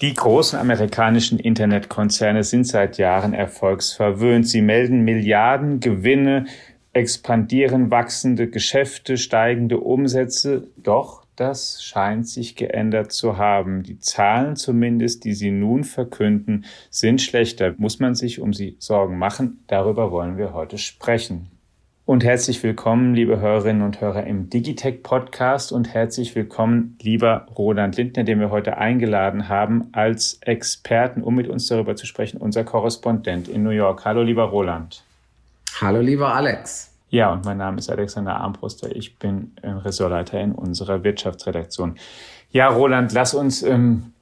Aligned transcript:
Die 0.00 0.12
großen 0.12 0.58
amerikanischen 0.58 1.38
Internetkonzerne 1.38 2.42
sind 2.42 2.66
seit 2.66 2.98
Jahren 2.98 3.32
erfolgsverwöhnt. 3.32 4.48
Sie 4.48 4.60
melden 4.60 5.04
Milliarden 5.04 5.78
Gewinne, 5.78 6.46
expandieren 6.92 7.92
wachsende 7.92 8.50
Geschäfte, 8.50 9.16
steigende 9.16 9.78
Umsätze. 9.78 10.68
Doch 10.76 11.24
das 11.36 11.82
scheint 11.82 12.28
sich 12.28 12.56
geändert 12.56 13.12
zu 13.12 13.38
haben. 13.38 13.82
Die 13.84 13.98
Zahlen 13.98 14.56
zumindest, 14.56 15.24
die 15.24 15.34
Sie 15.34 15.50
nun 15.50 15.84
verkünden, 15.84 16.64
sind 16.90 17.22
schlechter. 17.22 17.74
Muss 17.78 17.98
man 18.00 18.14
sich 18.14 18.40
um 18.40 18.52
sie 18.52 18.76
Sorgen 18.78 19.18
machen? 19.18 19.64
Darüber 19.68 20.10
wollen 20.10 20.38
wir 20.38 20.54
heute 20.54 20.78
sprechen. 20.78 21.53
Und 22.06 22.22
herzlich 22.22 22.62
willkommen, 22.62 23.14
liebe 23.14 23.40
Hörerinnen 23.40 23.80
und 23.80 24.02
Hörer 24.02 24.26
im 24.26 24.50
Digitech 24.50 25.02
Podcast 25.02 25.72
und 25.72 25.94
herzlich 25.94 26.34
willkommen, 26.34 26.98
lieber 27.00 27.46
Roland 27.56 27.96
Lindner, 27.96 28.24
den 28.24 28.40
wir 28.40 28.50
heute 28.50 28.76
eingeladen 28.76 29.48
haben 29.48 29.88
als 29.92 30.36
Experten, 30.42 31.22
um 31.22 31.34
mit 31.34 31.48
uns 31.48 31.66
darüber 31.66 31.96
zu 31.96 32.04
sprechen, 32.04 32.36
unser 32.36 32.62
Korrespondent 32.62 33.48
in 33.48 33.62
New 33.62 33.70
York. 33.70 34.04
Hallo, 34.04 34.20
lieber 34.20 34.42
Roland. 34.44 35.02
Hallo, 35.80 36.02
lieber 36.02 36.34
Alex. 36.34 36.92
Ja, 37.08 37.32
und 37.32 37.46
mein 37.46 37.56
Name 37.56 37.78
ist 37.78 37.88
Alexander 37.88 38.36
Armbruster. 38.36 38.94
Ich 38.94 39.18
bin 39.18 39.52
Ressortleiter 39.62 40.38
in 40.38 40.52
unserer 40.52 41.04
Wirtschaftsredaktion. 41.04 41.96
Ja, 42.50 42.68
Roland, 42.68 43.14
lass 43.14 43.32
uns 43.32 43.62
ähm, 43.62 44.12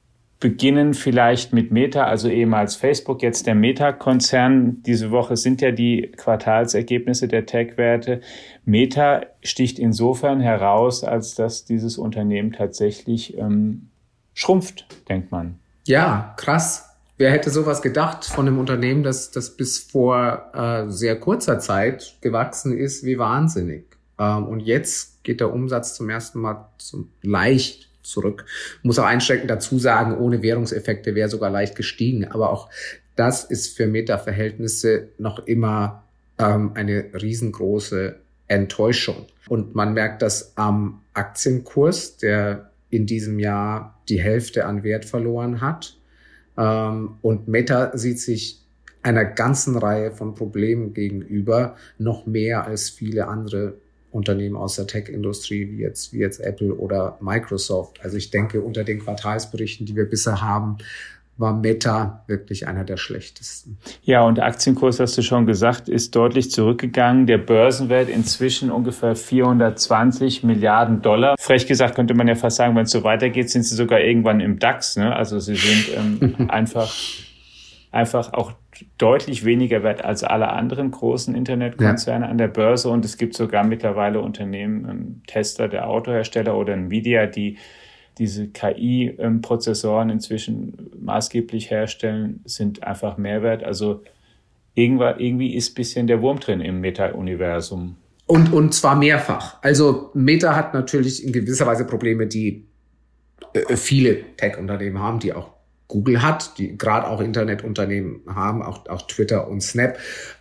beginnen 0.42 0.92
vielleicht 0.92 1.52
mit 1.52 1.70
Meta, 1.70 2.04
also 2.04 2.28
ehemals 2.28 2.74
Facebook, 2.74 3.22
jetzt 3.22 3.46
der 3.46 3.54
Meta-Konzern. 3.54 4.82
Diese 4.82 5.12
Woche 5.12 5.36
sind 5.36 5.60
ja 5.60 5.70
die 5.70 6.10
Quartalsergebnisse 6.16 7.28
der 7.28 7.46
Tech-Werte. 7.46 8.20
Meta 8.64 9.22
sticht 9.44 9.78
insofern 9.78 10.40
heraus, 10.40 11.04
als 11.04 11.36
dass 11.36 11.64
dieses 11.64 11.96
Unternehmen 11.96 12.50
tatsächlich 12.50 13.38
ähm, 13.38 13.90
schrumpft, 14.34 14.86
denkt 15.08 15.30
man. 15.30 15.60
Ja, 15.86 16.34
krass. 16.36 16.90
Wer 17.18 17.30
hätte 17.30 17.50
sowas 17.50 17.80
gedacht 17.80 18.24
von 18.24 18.48
einem 18.48 18.58
Unternehmen, 18.58 19.04
das, 19.04 19.30
das 19.30 19.56
bis 19.56 19.78
vor 19.78 20.50
äh, 20.54 20.90
sehr 20.90 21.20
kurzer 21.20 21.60
Zeit 21.60 22.16
gewachsen 22.20 22.76
ist 22.76 23.04
wie 23.04 23.16
wahnsinnig. 23.16 23.84
Ähm, 24.18 24.48
und 24.48 24.58
jetzt 24.58 25.22
geht 25.22 25.38
der 25.38 25.54
Umsatz 25.54 25.94
zum 25.94 26.10
ersten 26.10 26.40
Mal 26.40 26.68
zum, 26.78 27.10
leicht 27.22 27.91
zurück. 28.02 28.44
Muss 28.82 28.98
auch 28.98 29.04
einschränkend 29.04 29.50
dazu 29.50 29.78
sagen, 29.78 30.16
ohne 30.16 30.42
Währungseffekte 30.42 31.14
wäre 31.14 31.28
sogar 31.28 31.50
leicht 31.50 31.76
gestiegen. 31.76 32.26
Aber 32.26 32.50
auch 32.50 32.68
das 33.16 33.44
ist 33.44 33.76
für 33.76 33.86
Meta-Verhältnisse 33.86 35.08
noch 35.18 35.46
immer 35.46 36.04
ähm, 36.38 36.72
eine 36.74 37.06
riesengroße 37.20 38.16
Enttäuschung. 38.48 39.26
Und 39.48 39.74
man 39.74 39.94
merkt 39.94 40.22
das 40.22 40.56
am 40.56 41.02
Aktienkurs, 41.14 42.16
der 42.16 42.70
in 42.90 43.06
diesem 43.06 43.38
Jahr 43.38 44.00
die 44.08 44.20
Hälfte 44.20 44.66
an 44.66 44.82
Wert 44.82 45.04
verloren 45.04 45.60
hat. 45.60 45.96
Ähm, 46.56 47.16
und 47.22 47.48
Meta 47.48 47.96
sieht 47.96 48.20
sich 48.20 48.60
einer 49.02 49.24
ganzen 49.24 49.76
Reihe 49.76 50.12
von 50.12 50.34
Problemen 50.34 50.94
gegenüber, 50.94 51.76
noch 51.98 52.26
mehr 52.26 52.66
als 52.66 52.90
viele 52.90 53.26
andere 53.26 53.74
Unternehmen 54.12 54.56
aus 54.56 54.76
der 54.76 54.86
Tech-Industrie, 54.86 55.70
wie 55.70 55.82
jetzt, 55.82 56.12
wie 56.12 56.18
jetzt 56.18 56.40
Apple 56.40 56.74
oder 56.74 57.18
Microsoft. 57.20 58.00
Also 58.02 58.16
ich 58.16 58.30
denke, 58.30 58.60
unter 58.60 58.84
den 58.84 59.00
Quartalsberichten, 59.00 59.86
die 59.86 59.96
wir 59.96 60.08
bisher 60.08 60.40
haben, 60.40 60.78
war 61.38 61.54
Meta 61.54 62.22
wirklich 62.26 62.66
einer 62.68 62.84
der 62.84 62.98
schlechtesten. 62.98 63.78
Ja, 64.02 64.22
und 64.22 64.36
der 64.36 64.44
Aktienkurs, 64.44 65.00
hast 65.00 65.16
du 65.16 65.22
schon 65.22 65.46
gesagt, 65.46 65.88
ist 65.88 66.14
deutlich 66.14 66.50
zurückgegangen. 66.50 67.26
Der 67.26 67.38
Börsenwert 67.38 68.08
inzwischen 68.08 68.70
ungefähr 68.70 69.16
420 69.16 70.44
Milliarden 70.44 71.00
Dollar. 71.00 71.36
Frech 71.38 71.66
gesagt 71.66 71.94
könnte 71.94 72.14
man 72.14 72.28
ja 72.28 72.34
fast 72.34 72.56
sagen, 72.56 72.76
wenn 72.76 72.84
es 72.84 72.90
so 72.90 73.02
weitergeht, 73.02 73.48
sind 73.50 73.64
sie 73.64 73.74
sogar 73.74 74.00
irgendwann 74.00 74.40
im 74.40 74.58
DAX. 74.58 74.96
Ne? 74.96 75.14
Also 75.14 75.40
sie 75.40 75.56
sind 75.56 75.88
ähm, 75.96 76.34
einfach, 76.50 76.92
einfach 77.92 78.32
auch 78.32 78.52
deutlich 78.96 79.44
weniger 79.44 79.82
wert 79.82 80.04
als 80.04 80.24
alle 80.24 80.48
anderen 80.48 80.90
großen 80.90 81.34
Internetkonzerne 81.34 82.24
ja. 82.24 82.30
an 82.30 82.38
der 82.38 82.48
Börse. 82.48 82.88
Und 82.88 83.04
es 83.04 83.18
gibt 83.18 83.34
sogar 83.34 83.64
mittlerweile 83.64 84.20
Unternehmen, 84.20 84.88
ähm, 84.88 85.22
Tester 85.26 85.68
der 85.68 85.88
Autohersteller 85.88 86.56
oder 86.56 86.72
Nvidia, 86.72 87.26
die 87.26 87.58
diese 88.18 88.48
KI-Prozessoren 88.48 90.10
inzwischen 90.10 90.90
maßgeblich 91.00 91.70
herstellen, 91.70 92.40
sind 92.44 92.82
einfach 92.82 93.18
Mehrwert. 93.18 93.62
Also 93.62 94.02
irgendwie 94.74 95.54
ist 95.54 95.74
bisschen 95.74 96.06
der 96.06 96.22
Wurm 96.22 96.40
drin 96.40 96.60
im 96.60 96.80
Meta-Universum. 96.80 97.96
Und, 98.26 98.52
und 98.52 98.72
zwar 98.72 98.96
mehrfach. 98.96 99.62
Also 99.62 100.10
Meta 100.14 100.54
hat 100.54 100.72
natürlich 100.72 101.24
in 101.24 101.32
gewisser 101.32 101.66
Weise 101.66 101.86
Probleme, 101.86 102.26
die 102.26 102.66
äh, 103.52 103.76
viele 103.76 104.22
Tech-Unternehmen 104.36 104.98
haben, 104.98 105.18
die 105.18 105.34
auch 105.34 105.50
Google 105.92 106.22
hat, 106.22 106.56
die 106.56 106.78
gerade 106.78 107.06
auch 107.06 107.20
Internetunternehmen 107.20 108.22
haben, 108.26 108.62
auch, 108.62 108.88
auch 108.88 109.02
Twitter 109.02 109.46
und 109.46 109.60
Snap. 109.60 109.98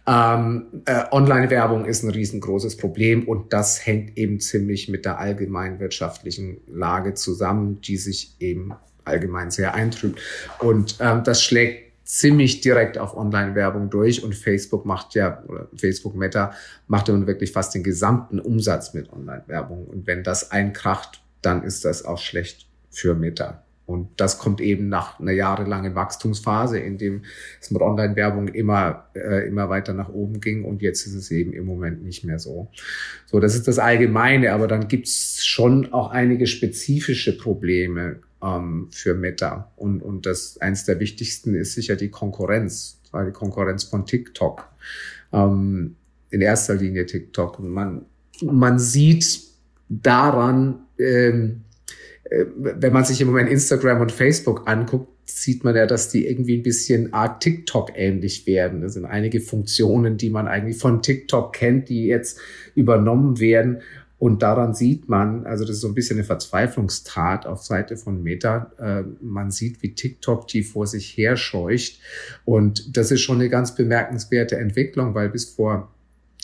Ähm, 0.07 0.83
äh, 0.85 1.03
Online-Werbung 1.11 1.83
ist 1.83 2.03
ein 2.03 2.09
riesengroßes 2.09 2.77
Problem 2.77 3.27
und 3.27 3.51
das 3.51 3.85
hängt 3.85 4.17
eben 4.17 4.39
ziemlich 4.39 4.87
mit 4.87 5.03
der 5.03 5.19
allgemeinen 5.19 5.81
wirtschaftlichen 5.81 6.61
Lage 6.67 7.15
zusammen, 7.15 7.81
die 7.81 7.97
sich 7.97 8.37
eben 8.39 8.71
allgemein 9.03 9.51
sehr 9.51 9.73
eintrübt. 9.73 10.21
Und 10.59 10.95
ähm, 11.01 11.25
das 11.25 11.43
schlägt 11.43 11.91
ziemlich 12.05 12.61
direkt 12.61 12.97
auf 12.97 13.17
Online-Werbung 13.17 13.89
durch 13.89 14.23
und 14.23 14.33
Facebook 14.33 14.85
macht 14.85 15.15
ja, 15.15 15.43
oder 15.49 15.67
Facebook 15.75 16.15
Meta 16.15 16.53
macht 16.87 17.09
ja 17.09 17.13
nun 17.13 17.27
wirklich 17.27 17.51
fast 17.51 17.75
den 17.75 17.83
gesamten 17.83 18.39
Umsatz 18.39 18.93
mit 18.93 19.11
Online-Werbung. 19.11 19.85
Und 19.85 20.07
wenn 20.07 20.23
das 20.23 20.49
einkracht, 20.51 21.21
dann 21.41 21.61
ist 21.63 21.83
das 21.83 22.05
auch 22.05 22.19
schlecht 22.19 22.67
für 22.89 23.15
Meta. 23.15 23.65
Und 23.91 24.09
das 24.17 24.39
kommt 24.39 24.61
eben 24.61 24.89
nach 24.89 25.19
einer 25.19 25.31
jahrelangen 25.31 25.95
Wachstumsphase, 25.95 26.79
in 26.79 26.97
dem 26.97 27.23
es 27.59 27.71
mit 27.71 27.81
Online-Werbung 27.81 28.47
immer, 28.47 29.07
äh, 29.13 29.47
immer 29.47 29.69
weiter 29.69 29.93
nach 29.93 30.09
oben 30.09 30.39
ging. 30.39 30.63
Und 30.63 30.81
jetzt 30.81 31.05
ist 31.05 31.15
es 31.15 31.31
eben 31.31 31.53
im 31.53 31.65
Moment 31.65 32.03
nicht 32.03 32.23
mehr 32.23 32.39
so. 32.39 32.69
So, 33.25 33.39
das 33.39 33.55
ist 33.55 33.67
das 33.67 33.79
Allgemeine. 33.79 34.53
Aber 34.53 34.67
dann 34.67 34.87
gibt's 34.87 35.45
schon 35.45 35.93
auch 35.93 36.11
einige 36.11 36.47
spezifische 36.47 37.37
Probleme 37.37 38.19
ähm, 38.41 38.87
für 38.91 39.13
Meta. 39.13 39.71
Und, 39.75 40.01
und 40.01 40.25
das 40.25 40.59
eins 40.59 40.85
der 40.85 40.99
wichtigsten 40.99 41.53
ist 41.53 41.73
sicher 41.73 41.95
die 41.95 42.09
Konkurrenz, 42.09 42.99
weil 43.11 43.27
die 43.27 43.31
Konkurrenz 43.31 43.83
von 43.83 44.05
TikTok. 44.05 44.67
Ähm, 45.33 45.95
in 46.31 46.41
erster 46.41 46.75
Linie 46.75 47.05
TikTok. 47.05 47.59
Und 47.59 47.69
man, 47.69 48.05
man 48.41 48.79
sieht 48.79 49.41
daran, 49.89 50.79
ähm, 50.97 51.61
äh, 51.67 51.70
wenn 52.31 52.93
man 52.93 53.03
sich 53.03 53.19
im 53.19 53.27
Moment 53.27 53.49
Instagram 53.49 53.99
und 54.01 54.11
Facebook 54.11 54.63
anguckt, 54.65 55.09
sieht 55.25 55.63
man 55.63 55.75
ja, 55.75 55.85
dass 55.85 56.09
die 56.09 56.27
irgendwie 56.27 56.57
ein 56.57 56.63
bisschen 56.63 57.13
Art 57.13 57.41
TikTok 57.43 57.91
ähnlich 57.95 58.47
werden. 58.47 58.81
Das 58.81 58.93
sind 58.93 59.05
einige 59.05 59.41
Funktionen, 59.41 60.17
die 60.17 60.29
man 60.29 60.47
eigentlich 60.47 60.77
von 60.77 61.01
TikTok 61.01 61.53
kennt, 61.53 61.89
die 61.89 62.05
jetzt 62.05 62.39
übernommen 62.73 63.39
werden. 63.39 63.81
Und 64.17 64.43
daran 64.43 64.75
sieht 64.75 65.09
man, 65.09 65.45
also 65.45 65.65
das 65.65 65.77
ist 65.77 65.81
so 65.81 65.87
ein 65.87 65.95
bisschen 65.95 66.17
eine 66.17 66.23
Verzweiflungstat 66.23 67.47
auf 67.47 67.63
Seite 67.63 67.97
von 67.97 68.21
Meta. 68.21 68.71
Äh, 68.77 69.03
man 69.19 69.51
sieht, 69.51 69.81
wie 69.81 69.95
TikTok 69.95 70.47
die 70.47 70.63
vor 70.63 70.85
sich 70.87 71.17
her 71.17 71.35
scheucht. 71.35 71.99
Und 72.45 72.95
das 72.95 73.11
ist 73.11 73.21
schon 73.21 73.37
eine 73.37 73.49
ganz 73.49 73.75
bemerkenswerte 73.75 74.57
Entwicklung, 74.57 75.15
weil 75.15 75.29
bis 75.29 75.45
vor 75.45 75.91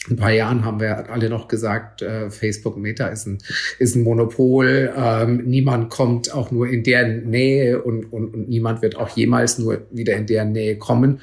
ein 0.10 0.16
paar 0.16 0.32
Jahren 0.32 0.64
haben 0.64 0.80
wir 0.80 1.10
alle 1.10 1.30
noch 1.30 1.48
gesagt, 1.48 2.02
äh, 2.02 2.30
Facebook 2.30 2.78
Meta 2.78 3.08
ist 3.08 3.28
ein, 3.28 3.40
ist 3.80 3.96
ein 3.96 4.04
Monopol. 4.04 4.94
Ähm, 4.96 5.44
niemand 5.46 5.90
kommt 5.90 6.34
auch 6.34 6.52
nur 6.52 6.68
in 6.68 6.84
der 6.84 7.08
Nähe 7.08 7.82
und, 7.82 8.12
und, 8.12 8.34
und 8.34 8.50
niemand 8.50 8.82
wird 8.82 8.96
auch 8.96 9.10
jemals 9.10 9.60
nur 9.60 9.82
wieder 9.92 10.16
in 10.16 10.26
der 10.28 10.46
Nähe 10.46 10.78
kommen. 10.78 11.22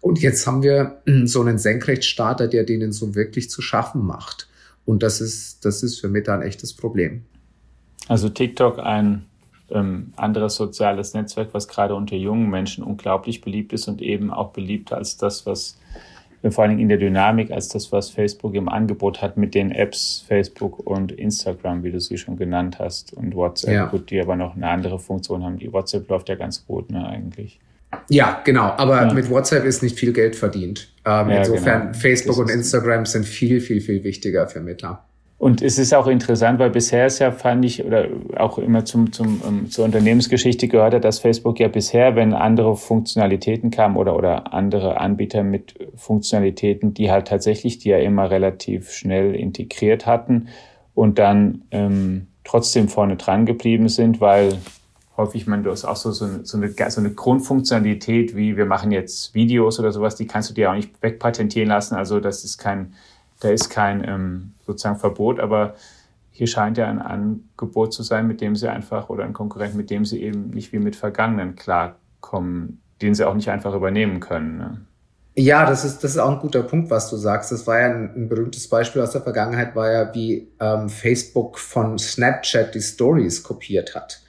Und 0.00 0.20
jetzt 0.20 0.46
haben 0.46 0.62
wir 0.62 1.02
so 1.24 1.40
einen 1.40 1.58
Senkrechtstarter, 1.58 2.48
der 2.48 2.64
denen 2.64 2.92
so 2.92 3.14
wirklich 3.14 3.50
zu 3.50 3.62
schaffen 3.62 4.04
macht. 4.04 4.48
Und 4.84 5.02
das 5.02 5.20
ist, 5.20 5.64
das 5.64 5.82
ist 5.82 6.00
für 6.00 6.08
Meta 6.08 6.34
ein 6.34 6.42
echtes 6.42 6.72
Problem. 6.72 7.22
Also 8.08 8.28
TikTok 8.28 8.78
ein 8.80 9.26
ähm, 9.70 10.12
anderes 10.16 10.56
soziales 10.56 11.14
Netzwerk, 11.14 11.50
was 11.52 11.68
gerade 11.68 11.94
unter 11.94 12.16
jungen 12.16 12.50
Menschen 12.50 12.82
unglaublich 12.82 13.40
beliebt 13.40 13.72
ist 13.72 13.88
und 13.88 14.02
eben 14.02 14.30
auch 14.32 14.52
beliebter 14.52 14.96
als 14.96 15.16
das, 15.16 15.46
was 15.46 15.78
vor 16.50 16.64
allen 16.64 16.70
Dingen 16.70 16.82
in 16.82 16.88
der 16.88 16.98
Dynamik 16.98 17.50
als 17.52 17.68
das, 17.68 17.92
was 17.92 18.10
Facebook 18.10 18.54
im 18.54 18.68
Angebot 18.68 19.22
hat 19.22 19.36
mit 19.36 19.54
den 19.54 19.70
Apps 19.70 20.24
Facebook 20.26 20.80
und 20.84 21.12
Instagram, 21.12 21.84
wie 21.84 21.92
du 21.92 22.00
sie 22.00 22.18
schon 22.18 22.36
genannt 22.36 22.78
hast, 22.80 23.12
und 23.12 23.36
WhatsApp, 23.36 23.74
ja. 23.74 23.86
gut, 23.86 24.10
die 24.10 24.20
aber 24.20 24.34
noch 24.34 24.56
eine 24.56 24.68
andere 24.68 24.98
Funktion 24.98 25.44
haben. 25.44 25.58
Die 25.58 25.72
WhatsApp 25.72 26.08
läuft 26.08 26.28
ja 26.28 26.34
ganz 26.34 26.66
gut, 26.66 26.90
ne, 26.90 27.06
eigentlich. 27.06 27.60
Ja, 28.08 28.40
genau. 28.44 28.72
Aber 28.76 29.06
ja. 29.06 29.12
mit 29.12 29.30
WhatsApp 29.30 29.64
ist 29.64 29.82
nicht 29.82 29.98
viel 29.98 30.12
Geld 30.12 30.34
verdient. 30.34 30.92
Ähm, 31.04 31.30
ja, 31.30 31.38
insofern, 31.38 31.82
genau. 31.88 31.94
Facebook 31.94 32.38
und 32.38 32.50
Instagram 32.50 33.06
sind 33.06 33.24
viel, 33.24 33.60
viel, 33.60 33.80
viel 33.80 34.02
wichtiger 34.02 34.48
für 34.48 34.60
Meta. 34.60 35.04
Und 35.42 35.60
es 35.60 35.76
ist 35.76 35.92
auch 35.92 36.06
interessant, 36.06 36.60
weil 36.60 36.70
bisher 36.70 37.06
ist 37.06 37.18
ja, 37.18 37.32
fand 37.32 37.64
ich, 37.64 37.84
oder 37.84 38.06
auch 38.36 38.58
immer 38.58 38.84
zum, 38.84 39.10
zum, 39.10 39.40
um, 39.40 39.48
ähm, 39.48 39.70
zur 39.72 39.84
Unternehmensgeschichte 39.84 40.68
gehört 40.68 40.94
hat, 40.94 41.04
dass 41.04 41.18
Facebook 41.18 41.58
ja 41.58 41.66
bisher, 41.66 42.14
wenn 42.14 42.32
andere 42.32 42.76
Funktionalitäten 42.76 43.72
kamen 43.72 43.96
oder, 43.96 44.14
oder 44.14 44.54
andere 44.54 45.00
Anbieter 45.00 45.42
mit 45.42 45.74
Funktionalitäten, 45.96 46.94
die 46.94 47.10
halt 47.10 47.26
tatsächlich, 47.26 47.80
die 47.80 47.88
ja 47.88 47.98
immer 47.98 48.30
relativ 48.30 48.92
schnell 48.92 49.34
integriert 49.34 50.06
hatten 50.06 50.46
und 50.94 51.18
dann 51.18 51.62
ähm, 51.72 52.28
trotzdem 52.44 52.86
vorne 52.86 53.16
dran 53.16 53.44
geblieben 53.44 53.88
sind, 53.88 54.20
weil 54.20 54.58
häufig 55.16 55.48
man 55.48 55.64
das 55.64 55.84
auch 55.84 55.96
so, 55.96 56.12
so, 56.12 56.24
eine, 56.24 56.44
so, 56.44 56.56
eine, 56.56 56.72
so 56.72 57.00
eine 57.00 57.10
Grundfunktionalität 57.10 58.36
wie 58.36 58.56
wir 58.56 58.66
machen 58.66 58.92
jetzt 58.92 59.34
Videos 59.34 59.80
oder 59.80 59.90
sowas, 59.90 60.14
die 60.14 60.28
kannst 60.28 60.50
du 60.50 60.54
dir 60.54 60.70
auch 60.70 60.76
nicht 60.76 61.02
wegpatentieren 61.02 61.68
lassen. 61.68 61.96
Also 61.96 62.20
das 62.20 62.44
ist 62.44 62.58
kein, 62.58 62.94
da 63.42 63.50
ist 63.50 63.70
kein 63.70 64.06
ähm, 64.06 64.54
sozusagen 64.64 64.98
Verbot, 64.98 65.40
aber 65.40 65.74
hier 66.30 66.46
scheint 66.46 66.78
ja 66.78 66.88
ein 66.88 67.00
Angebot 67.00 67.92
zu 67.92 68.02
sein, 68.02 68.26
mit 68.26 68.40
dem 68.40 68.56
sie 68.56 68.70
einfach 68.70 69.10
oder 69.10 69.24
ein 69.24 69.32
Konkurrent, 69.32 69.74
mit 69.74 69.90
dem 69.90 70.04
sie 70.04 70.22
eben 70.22 70.50
nicht 70.50 70.72
wie 70.72 70.78
mit 70.78 70.96
Vergangenen 70.96 71.56
klarkommen, 71.56 72.80
den 73.02 73.14
sie 73.14 73.26
auch 73.26 73.34
nicht 73.34 73.50
einfach 73.50 73.74
übernehmen 73.74 74.20
können. 74.20 74.56
Ne? 74.56 74.80
Ja, 75.34 75.66
das 75.66 75.84
ist, 75.84 76.04
das 76.04 76.12
ist 76.12 76.18
auch 76.18 76.30
ein 76.30 76.38
guter 76.38 76.62
Punkt, 76.62 76.90
was 76.90 77.10
du 77.10 77.16
sagst. 77.16 77.52
Das 77.52 77.66
war 77.66 77.80
ja 77.80 77.86
ein, 77.86 78.14
ein 78.14 78.28
berühmtes 78.28 78.68
Beispiel 78.68 79.02
aus 79.02 79.12
der 79.12 79.22
Vergangenheit, 79.22 79.74
war 79.74 79.90
ja, 79.90 80.14
wie 80.14 80.48
ähm, 80.60 80.88
Facebook 80.88 81.58
von 81.58 81.98
Snapchat 81.98 82.74
die 82.74 82.80
Stories 82.80 83.42
kopiert 83.42 83.94
hat. 83.94 84.21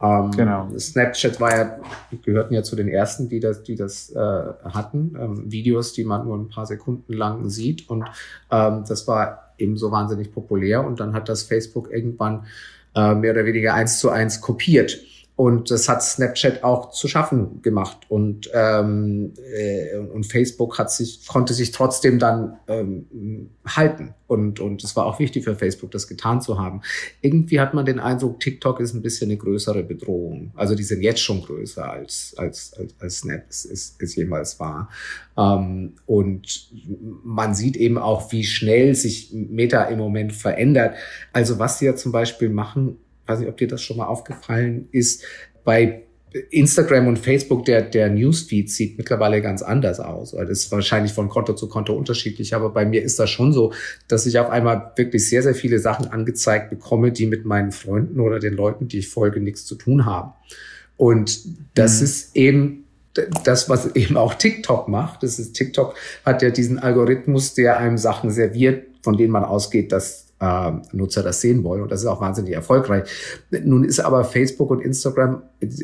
Ähm, 0.00 0.30
genau. 0.30 0.68
Snapchat 0.78 1.40
war 1.40 1.56
ja, 1.56 1.78
gehörten 2.22 2.54
ja 2.54 2.62
zu 2.62 2.76
den 2.76 2.88
ersten, 2.88 3.28
die 3.28 3.40
das, 3.40 3.62
die 3.62 3.74
das 3.74 4.10
äh, 4.10 4.18
hatten. 4.18 5.16
Ähm, 5.18 5.50
Videos, 5.50 5.92
die 5.92 6.04
man 6.04 6.24
nur 6.24 6.36
ein 6.36 6.48
paar 6.48 6.66
Sekunden 6.66 7.12
lang 7.12 7.48
sieht. 7.48 7.88
Und 7.88 8.04
ähm, 8.50 8.84
das 8.86 9.08
war 9.08 9.52
eben 9.58 9.76
so 9.76 9.90
wahnsinnig 9.90 10.32
populär. 10.32 10.86
Und 10.86 11.00
dann 11.00 11.14
hat 11.14 11.28
das 11.28 11.42
Facebook 11.42 11.90
irgendwann 11.90 12.46
äh, 12.94 13.14
mehr 13.14 13.32
oder 13.32 13.44
weniger 13.44 13.74
eins 13.74 13.98
zu 13.98 14.10
eins 14.10 14.40
kopiert. 14.40 14.98
Und 15.38 15.70
das 15.70 15.88
hat 15.88 16.02
Snapchat 16.02 16.64
auch 16.64 16.90
zu 16.90 17.06
schaffen 17.06 17.62
gemacht. 17.62 17.98
Und, 18.08 18.50
ähm, 18.52 19.34
äh, 19.54 19.96
und 19.96 20.26
Facebook 20.26 20.80
hat 20.80 20.90
sich, 20.90 21.28
konnte 21.28 21.54
sich 21.54 21.70
trotzdem 21.70 22.18
dann 22.18 22.58
ähm, 22.66 23.50
halten. 23.64 24.14
Und, 24.26 24.58
und 24.58 24.82
es 24.82 24.96
war 24.96 25.06
auch 25.06 25.20
wichtig 25.20 25.44
für 25.44 25.54
Facebook, 25.54 25.92
das 25.92 26.08
getan 26.08 26.40
zu 26.40 26.58
haben. 26.58 26.80
Irgendwie 27.20 27.60
hat 27.60 27.72
man 27.72 27.86
den 27.86 28.00
Eindruck, 28.00 28.40
TikTok 28.40 28.80
ist 28.80 28.94
ein 28.94 29.02
bisschen 29.02 29.30
eine 29.30 29.38
größere 29.38 29.84
Bedrohung. 29.84 30.50
Also 30.56 30.74
die 30.74 30.82
sind 30.82 31.02
jetzt 31.02 31.20
schon 31.20 31.40
größer 31.40 31.88
als, 31.88 32.34
als, 32.36 32.74
als, 32.76 32.94
als 32.98 33.18
Snap 33.18 33.44
es, 33.48 33.64
es, 33.64 33.96
es 34.00 34.16
jemals 34.16 34.58
war. 34.58 34.90
Ähm, 35.36 35.92
und 36.06 36.68
man 37.22 37.54
sieht 37.54 37.76
eben 37.76 37.96
auch, 37.96 38.32
wie 38.32 38.42
schnell 38.42 38.96
sich 38.96 39.32
Meta 39.32 39.84
im 39.84 39.98
Moment 39.98 40.32
verändert. 40.32 40.96
Also 41.32 41.60
was 41.60 41.78
sie 41.78 41.86
ja 41.86 41.94
zum 41.94 42.10
Beispiel 42.10 42.48
machen, 42.48 42.96
weiß 43.28 43.40
nicht, 43.40 43.48
ob 43.48 43.56
dir 43.56 43.68
das 43.68 43.82
schon 43.82 43.98
mal 43.98 44.06
aufgefallen 44.06 44.88
ist, 44.92 45.24
bei 45.64 46.02
Instagram 46.50 47.06
und 47.06 47.18
Facebook, 47.18 47.64
der, 47.64 47.82
der 47.82 48.10
Newsfeed 48.10 48.70
sieht 48.70 48.98
mittlerweile 48.98 49.40
ganz 49.40 49.62
anders 49.62 49.98
aus. 49.98 50.32
Das 50.32 50.50
ist 50.50 50.70
wahrscheinlich 50.70 51.12
von 51.12 51.28
Konto 51.28 51.54
zu 51.54 51.68
Konto 51.68 51.94
unterschiedlich, 51.94 52.54
aber 52.54 52.70
bei 52.70 52.84
mir 52.84 53.02
ist 53.02 53.18
das 53.18 53.30
schon 53.30 53.52
so, 53.52 53.72
dass 54.08 54.26
ich 54.26 54.38
auf 54.38 54.50
einmal 54.50 54.92
wirklich 54.96 55.28
sehr, 55.28 55.42
sehr 55.42 55.54
viele 55.54 55.78
Sachen 55.78 56.08
angezeigt 56.08 56.70
bekomme, 56.70 57.12
die 57.12 57.26
mit 57.26 57.44
meinen 57.44 57.72
Freunden 57.72 58.20
oder 58.20 58.40
den 58.40 58.54
Leuten, 58.54 58.88
die 58.88 58.98
ich 58.98 59.08
folge, 59.08 59.40
nichts 59.40 59.64
zu 59.64 59.74
tun 59.74 60.04
haben. 60.04 60.32
Und 60.96 61.40
das 61.74 61.98
mhm. 62.00 62.04
ist 62.04 62.36
eben 62.36 62.84
das, 63.44 63.68
was 63.68 63.94
eben 63.96 64.16
auch 64.16 64.34
TikTok 64.34 64.88
macht. 64.88 65.22
Das 65.22 65.38
ist 65.38 65.54
TikTok 65.54 65.94
hat 66.24 66.42
ja 66.42 66.50
diesen 66.50 66.78
Algorithmus, 66.78 67.54
der 67.54 67.78
einem 67.78 67.98
Sachen 67.98 68.30
serviert, 68.30 68.84
von 69.02 69.16
denen 69.16 69.32
man 69.32 69.44
ausgeht, 69.44 69.92
dass 69.92 70.27
äh, 70.40 70.72
Nutzer 70.92 71.22
das 71.22 71.40
sehen 71.40 71.64
wollen. 71.64 71.82
Und 71.82 71.90
das 71.90 72.00
ist 72.00 72.06
auch 72.06 72.20
wahnsinnig 72.20 72.52
erfolgreich. 72.52 73.08
Nun 73.50 73.84
ist 73.84 74.00
aber 74.00 74.24
Facebook 74.24 74.70
und 74.70 74.80
Instagram 74.80 75.42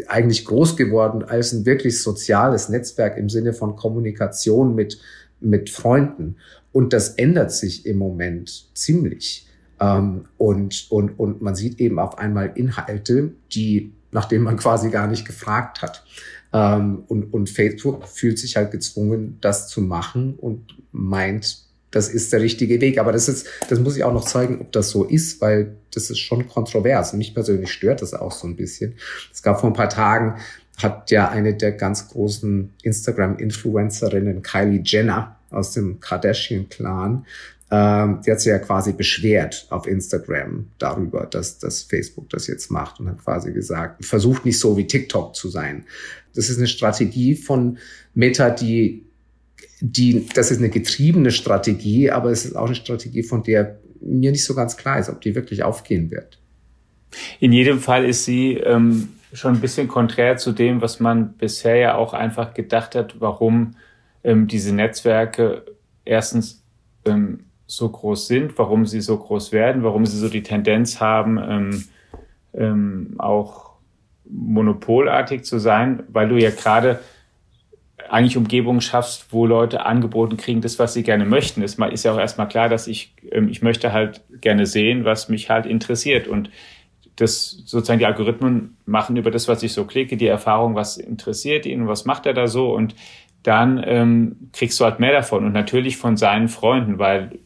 eigentlich 0.09 0.45
groß 0.45 0.77
geworden 0.77 1.23
als 1.23 1.53
ein 1.53 1.67
wirklich 1.67 2.03
soziales 2.03 2.69
Netzwerk 2.69 3.17
im 3.17 3.29
Sinne 3.29 3.53
von 3.53 3.77
Kommunikation 3.77 4.75
mit, 4.75 5.01
mit 5.41 5.71
Freunden. 5.71 6.37
Und 6.73 6.93
das 6.93 7.11
ändert 7.11 7.53
sich 7.53 7.87
im 7.87 7.99
Moment 7.99 8.69
ziemlich. 8.75 9.47
Ähm, 9.81 10.27
und, 10.39 10.87
und, 10.91 11.19
und 11.19 11.43
man 11.43 11.55
sieht 11.55 11.81
eben 11.81 11.99
auf 11.99 12.19
einmal 12.19 12.53
Inhalte, 12.55 13.33
die, 13.53 13.93
nach 14.13 14.27
denen 14.27 14.45
man 14.45 14.57
quasi 14.57 14.91
gar 14.91 15.07
nicht 15.07 15.27
gefragt 15.27 15.83
hat. 15.83 16.05
Ähm, 16.53 17.05
und, 17.09 17.33
und 17.35 17.51
Facebook 17.51 18.07
fühlt 18.07 18.39
sich 18.39 18.57
halt 18.57 18.71
gezwungen, 18.71 19.39
das 19.41 19.69
zu 19.69 19.81
machen 19.81 20.35
und 20.35 20.77
meint, 20.93 21.64
das 21.95 22.09
ist 22.09 22.33
der 22.33 22.41
richtige 22.41 22.81
Weg. 22.81 22.99
Aber 22.99 23.13
das 23.13 23.29
ist, 23.29 23.47
das 23.69 23.79
muss 23.79 23.97
ich 23.97 24.05
auch 24.05 24.13
noch 24.13 24.25
zeigen, 24.25 24.61
ob 24.61 24.73
das 24.73 24.91
so 24.91 25.05
ist, 25.05 25.41
weil 25.41 25.77
das 25.93 26.11
ist 26.11 26.19
schon 26.19 26.49
kontrovers. 26.49 27.13
Mich 27.13 27.35
persönlich 27.35 27.73
stört 27.73 28.03
das 28.03 28.15
auch 28.15 28.33
so 28.33 28.47
ein 28.47 28.57
bisschen. 28.57 28.95
Es 29.33 29.43
gab 29.43 29.61
vor 29.61 29.71
ein 29.71 29.75
paar 29.75 29.89
Tagen, 29.89 30.37
hat 30.83 31.11
ja 31.11 31.29
eine 31.29 31.55
der 31.55 31.73
ganz 31.73 32.09
großen 32.09 32.75
Instagram-Influencerinnen, 32.83 34.43
Kylie 34.43 34.83
Jenner 34.85 35.37
aus 35.51 35.73
dem 35.73 36.01
Kardashian-Clan, 36.01 37.25
ähm, 37.71 38.21
die 38.25 38.31
hat 38.31 38.41
sich 38.41 38.51
ja 38.51 38.59
quasi 38.59 38.93
beschwert 38.93 39.67
auf 39.71 39.87
Instagram 39.87 40.69
darüber, 40.79 41.27
dass, 41.27 41.59
dass 41.59 41.83
Facebook 41.83 42.29
das 42.31 42.47
jetzt 42.47 42.71
macht 42.71 43.01
und 43.01 43.09
hat 43.09 43.25
quasi 43.25 43.53
gesagt, 43.53 44.05
versucht 44.05 44.45
nicht 44.45 44.59
so 44.59 44.77
wie 44.77 44.87
TikTok 44.87 45.35
zu 45.35 45.49
sein. 45.49 45.85
Das 46.35 46.51
ist 46.51 46.59
eine 46.59 46.67
Strategie 46.67 47.35
von 47.37 47.79
Meta, 48.15 48.51
die 48.51 49.07
die, 49.87 50.27
das 50.35 50.51
ist 50.51 50.59
eine 50.59 50.71
getriebene 50.71 51.31
Strategie, 51.31 52.11
aber 52.11 52.31
es 52.31 52.47
ist 52.47 52.57
auch 52.57 52.67
eine 52.67 52.75
Strategie, 52.75 53.23
von 53.23 53.43
der 53.43 53.79
mir 54.01 54.31
nicht 54.31 54.45
so 54.45 54.55
ganz 54.55 54.79
klar 54.79 54.99
ist, 54.99 55.11
ob 55.11 55.21
die 55.21 55.35
wirklich 55.35 55.63
aufgehen 55.63 56.11
wird. 56.11 56.39
In 57.39 57.53
jedem 57.53 57.81
Fall 57.81 58.07
ist 58.07 58.25
sie 58.25 58.55
ähm, 58.55 59.11
schon 59.35 59.55
ein 59.55 59.61
bisschen 59.61 59.87
konträr 59.87 60.39
zu 60.39 60.53
dem, 60.53 60.81
was 60.81 61.01
man 61.01 61.35
bisher 61.35 61.77
ja 61.77 61.95
auch 61.97 62.15
einfach 62.15 62.55
gedacht 62.55 62.95
hat, 62.95 63.21
warum 63.21 63.77
ähm, 64.23 64.47
diese 64.47 64.75
Netzwerke 64.75 65.67
erstens 66.07 66.63
ähm, 67.05 67.41
so 67.67 67.89
groß 67.91 68.27
sind, 68.27 68.59
warum 68.59 68.87
sie 68.87 69.03
so 69.03 69.19
groß 69.19 69.53
werden, 69.53 69.83
warum 69.83 70.07
sie 70.07 70.17
so 70.17 70.31
die 70.31 70.43
Tendenz 70.43 70.99
haben, 70.99 71.39
ähm, 71.39 71.85
ähm, 72.55 73.15
auch 73.19 73.75
monopolartig 74.25 75.45
zu 75.45 75.59
sein, 75.59 76.05
weil 76.09 76.31
du 76.31 76.37
ja 76.37 76.51
gerade 76.51 77.01
eigentlich 78.11 78.37
Umgebungen 78.37 78.81
schaffst, 78.81 79.33
wo 79.33 79.47
Leute 79.47 79.85
angeboten 79.85 80.37
kriegen, 80.37 80.61
das, 80.61 80.79
was 80.79 80.95
sie 80.95 81.03
gerne 81.03 81.25
möchten. 81.25 81.63
Es 81.63 81.75
ist 81.79 82.05
ja 82.05 82.13
auch 82.13 82.19
erstmal 82.19 82.49
klar, 82.49 82.69
dass 82.69 82.87
ich, 82.87 83.15
ähm, 83.31 83.49
ich 83.49 83.63
möchte 83.63 83.93
halt 83.93 84.23
gerne 84.41 84.67
sehen, 84.67 85.05
was 85.05 85.29
mich 85.29 85.51
halt 85.51 85.67
interessiert. 85.67 86.29
Und 86.29 86.51
das 87.17 87.51
sozusagen 87.65 87.99
die 87.99 88.07
Algorithmen 88.07 88.77
machen 88.87 89.17
über 89.17 89.31
das, 89.31 89.49
was 89.49 89.63
ich 89.63 89.73
so 89.73 89.85
klicke, 89.85 90.17
die 90.17 90.27
Erfahrung, 90.27 90.75
was 90.75 90.97
interessiert 90.97 91.67
ihn, 91.67 91.87
was 91.87 92.05
macht 92.05 92.27
er 92.27 92.35
da 92.35 92.49
so 92.49 92.75
und 92.75 92.95
dann 93.45 93.83
ähm, 93.85 94.51
kriegst 94.53 94.81
du 94.81 94.85
halt 94.85 95.01
mehr 95.01 95.13
davon 95.13 95.45
und 95.45 95.53
natürlich 95.53 95.97
von 95.99 96.17
seinen 96.17 96.49
Freunden, 96.49 96.99
weil 96.99 97.39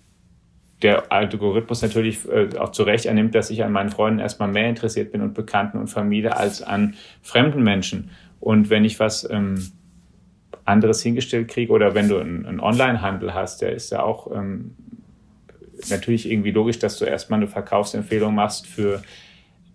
der 0.83 1.11
Algorithmus 1.11 1.83
natürlich 1.83 2.21
äh, 2.29 2.57
auch 2.57 2.71
zu 2.71 2.85
Recht 2.85 3.09
annimmt, 3.09 3.35
dass 3.35 3.51
ich 3.51 3.65
an 3.65 3.73
meinen 3.73 3.91
Freunden 3.91 4.21
erstmal 4.21 4.49
mehr 4.49 4.69
interessiert 4.69 5.11
bin 5.11 5.23
und 5.23 5.35
Bekannten 5.35 5.77
und 5.77 5.89
Familie 5.89 6.37
als 6.37 6.63
an 6.63 6.95
fremden 7.21 7.65
Menschen. 7.65 8.11
Und 8.39 8.71
wenn 8.71 8.85
ich 8.85 9.01
was 9.01 9.29
ähm, 9.29 9.73
anderes 10.69 11.03
hingestellt 11.03 11.49
kriege 11.49 11.73
oder 11.73 11.95
wenn 11.95 12.09
du 12.09 12.19
einen, 12.19 12.47
einen 12.47 12.61
Online-Handel 12.61 13.35
hast, 13.35 13.63
der 13.63 13.73
ist 13.73 13.91
ja 13.91 14.03
auch 14.03 14.31
ähm, 14.35 14.75
natürlich 15.89 16.31
irgendwie 16.31 16.51
logisch, 16.51 16.79
dass 16.79 16.99
du 16.99 17.05
erstmal 17.05 17.39
eine 17.39 17.49
Verkaufsempfehlung 17.49 18.35
machst 18.35 18.67
für 18.67 19.03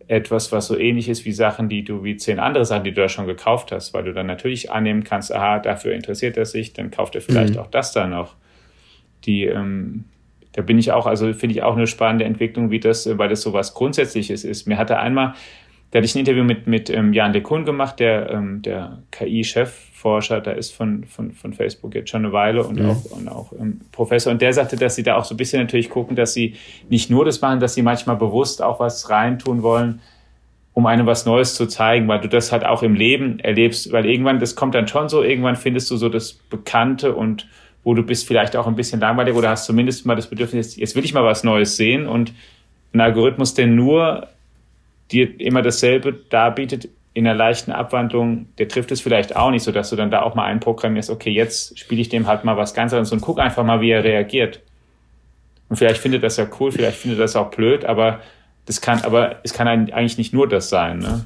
etwas, 0.07 0.51
was 0.51 0.67
so 0.67 0.77
ähnlich 0.77 1.09
ist 1.09 1.25
wie 1.25 1.31
Sachen, 1.31 1.69
die 1.69 1.83
du, 1.83 2.03
wie 2.03 2.17
zehn 2.17 2.39
andere 2.39 2.65
Sachen, 2.65 2.83
die 2.83 2.93
du 2.93 3.01
da 3.01 3.09
schon 3.09 3.25
gekauft 3.25 3.71
hast, 3.71 3.93
weil 3.93 4.03
du 4.03 4.13
dann 4.13 4.27
natürlich 4.27 4.71
annehmen 4.71 5.03
kannst, 5.03 5.33
aha, 5.33 5.59
dafür 5.59 5.93
interessiert 5.93 6.37
er 6.37 6.45
sich, 6.45 6.73
dann 6.73 6.91
kauft 6.91 7.15
er 7.15 7.21
vielleicht 7.21 7.55
mhm. 7.55 7.59
auch 7.59 7.67
das 7.67 7.93
da 7.93 8.07
noch. 8.07 8.35
Die, 9.25 9.45
ähm, 9.45 10.05
da 10.51 10.61
bin 10.61 10.77
ich 10.77 10.91
auch, 10.91 11.07
also 11.07 11.33
finde 11.33 11.55
ich 11.55 11.63
auch 11.63 11.75
eine 11.75 11.87
spannende 11.87 12.25
Entwicklung, 12.25 12.69
wie 12.69 12.79
das, 12.79 13.17
weil 13.17 13.29
das 13.29 13.41
so 13.41 13.53
was 13.53 13.73
Grundsätzliches 13.73 14.43
ist. 14.43 14.67
Mir 14.67 14.77
hatte 14.77 14.99
einmal, 14.99 15.33
da 15.91 15.97
hatte 15.97 16.05
ich 16.05 16.15
ein 16.15 16.19
Interview 16.19 16.43
mit, 16.43 16.67
mit 16.67 16.89
ähm, 16.89 17.13
Jan 17.13 17.33
LeCun 17.33 17.65
gemacht, 17.65 17.99
der, 17.99 18.29
ähm, 18.29 18.61
der 18.61 19.03
KI-Chef 19.11 19.92
Forscher, 20.03 20.41
da 20.41 20.51
ist 20.51 20.73
von, 20.73 21.05
von, 21.05 21.31
von 21.31 21.53
Facebook 21.53 21.95
jetzt 21.95 22.09
schon 22.09 22.25
eine 22.25 22.33
Weile 22.33 22.65
und 22.65 22.77
mhm. 22.77 22.89
auch, 22.89 23.05
und 23.11 23.27
auch 23.29 23.53
ähm, 23.57 23.79
Professor. 23.93 24.33
Und 24.33 24.41
der 24.41 24.51
sagte, 24.51 24.75
dass 24.75 24.95
sie 24.95 25.03
da 25.03 25.15
auch 25.15 25.23
so 25.23 25.33
ein 25.33 25.37
bisschen 25.37 25.61
natürlich 25.61 25.89
gucken, 25.89 26.17
dass 26.17 26.33
sie 26.33 26.55
nicht 26.89 27.09
nur 27.09 27.23
das 27.23 27.39
machen, 27.39 27.61
dass 27.61 27.73
sie 27.73 27.83
manchmal 27.83 28.17
bewusst 28.17 28.61
auch 28.61 28.81
was 28.81 29.09
reintun 29.09 29.63
wollen, 29.63 30.01
um 30.73 30.85
einem 30.87 31.05
was 31.05 31.25
Neues 31.25 31.55
zu 31.55 31.67
zeigen, 31.67 32.09
weil 32.09 32.19
du 32.19 32.27
das 32.27 32.51
halt 32.51 32.65
auch 32.65 32.83
im 32.83 32.95
Leben 32.95 33.39
erlebst, 33.39 33.93
weil 33.93 34.05
irgendwann, 34.05 34.39
das 34.39 34.55
kommt 34.55 34.75
dann 34.75 34.89
schon 34.89 35.07
so, 35.07 35.23
irgendwann 35.23 35.55
findest 35.55 35.89
du 35.89 35.95
so 35.95 36.09
das 36.09 36.33
Bekannte 36.33 37.15
und 37.15 37.47
wo 37.85 37.93
du 37.93 38.03
bist 38.03 38.27
vielleicht 38.27 38.57
auch 38.57 38.67
ein 38.67 38.75
bisschen 38.75 38.99
langweilig 38.99 39.35
oder 39.35 39.49
hast 39.49 39.65
zumindest 39.65 40.05
mal 40.05 40.15
das 40.15 40.27
Bedürfnis, 40.27 40.75
jetzt 40.75 40.97
will 40.97 41.05
ich 41.05 41.13
mal 41.13 41.23
was 41.23 41.45
Neues 41.45 41.77
sehen 41.77 42.07
und 42.07 42.33
ein 42.93 42.99
Algorithmus, 42.99 43.53
der 43.53 43.67
nur 43.67 44.27
dir 45.11 45.39
immer 45.39 45.61
dasselbe 45.61 46.13
darbietet, 46.29 46.89
in 47.13 47.27
einer 47.27 47.35
leichten 47.35 47.71
Abwandlung, 47.71 48.47
der 48.57 48.67
trifft 48.67 48.91
es 48.91 49.01
vielleicht 49.01 49.35
auch 49.35 49.51
nicht, 49.51 49.63
so 49.63 49.71
dass 49.71 49.89
du 49.89 49.95
dann 49.95 50.09
da 50.09 50.23
auch 50.23 50.35
mal 50.35 50.45
einprogrammierst, 50.45 51.09
okay, 51.09 51.29
jetzt 51.29 51.77
spiele 51.77 52.01
ich 52.01 52.09
dem 52.09 52.27
halt 52.27 52.43
mal 52.43 52.57
was 52.57 52.73
ganz 52.73 52.91
anderes 52.91 53.11
und 53.11 53.21
guck 53.21 53.39
einfach 53.39 53.63
mal, 53.63 53.81
wie 53.81 53.91
er 53.91 54.03
reagiert. 54.03 54.61
Und 55.69 55.77
vielleicht 55.77 56.01
findet 56.01 56.23
das 56.23 56.37
ja 56.37 56.47
cool, 56.59 56.71
vielleicht 56.71 56.97
findet 56.97 57.19
das 57.19 57.35
auch 57.35 57.51
blöd, 57.51 57.85
aber 57.85 58.19
das 58.65 58.81
kann, 58.81 59.01
aber 59.01 59.37
es 59.43 59.53
kann 59.53 59.67
eigentlich 59.67 60.17
nicht 60.17 60.33
nur 60.33 60.47
das 60.47 60.69
sein, 60.69 60.99
ne? 60.99 61.25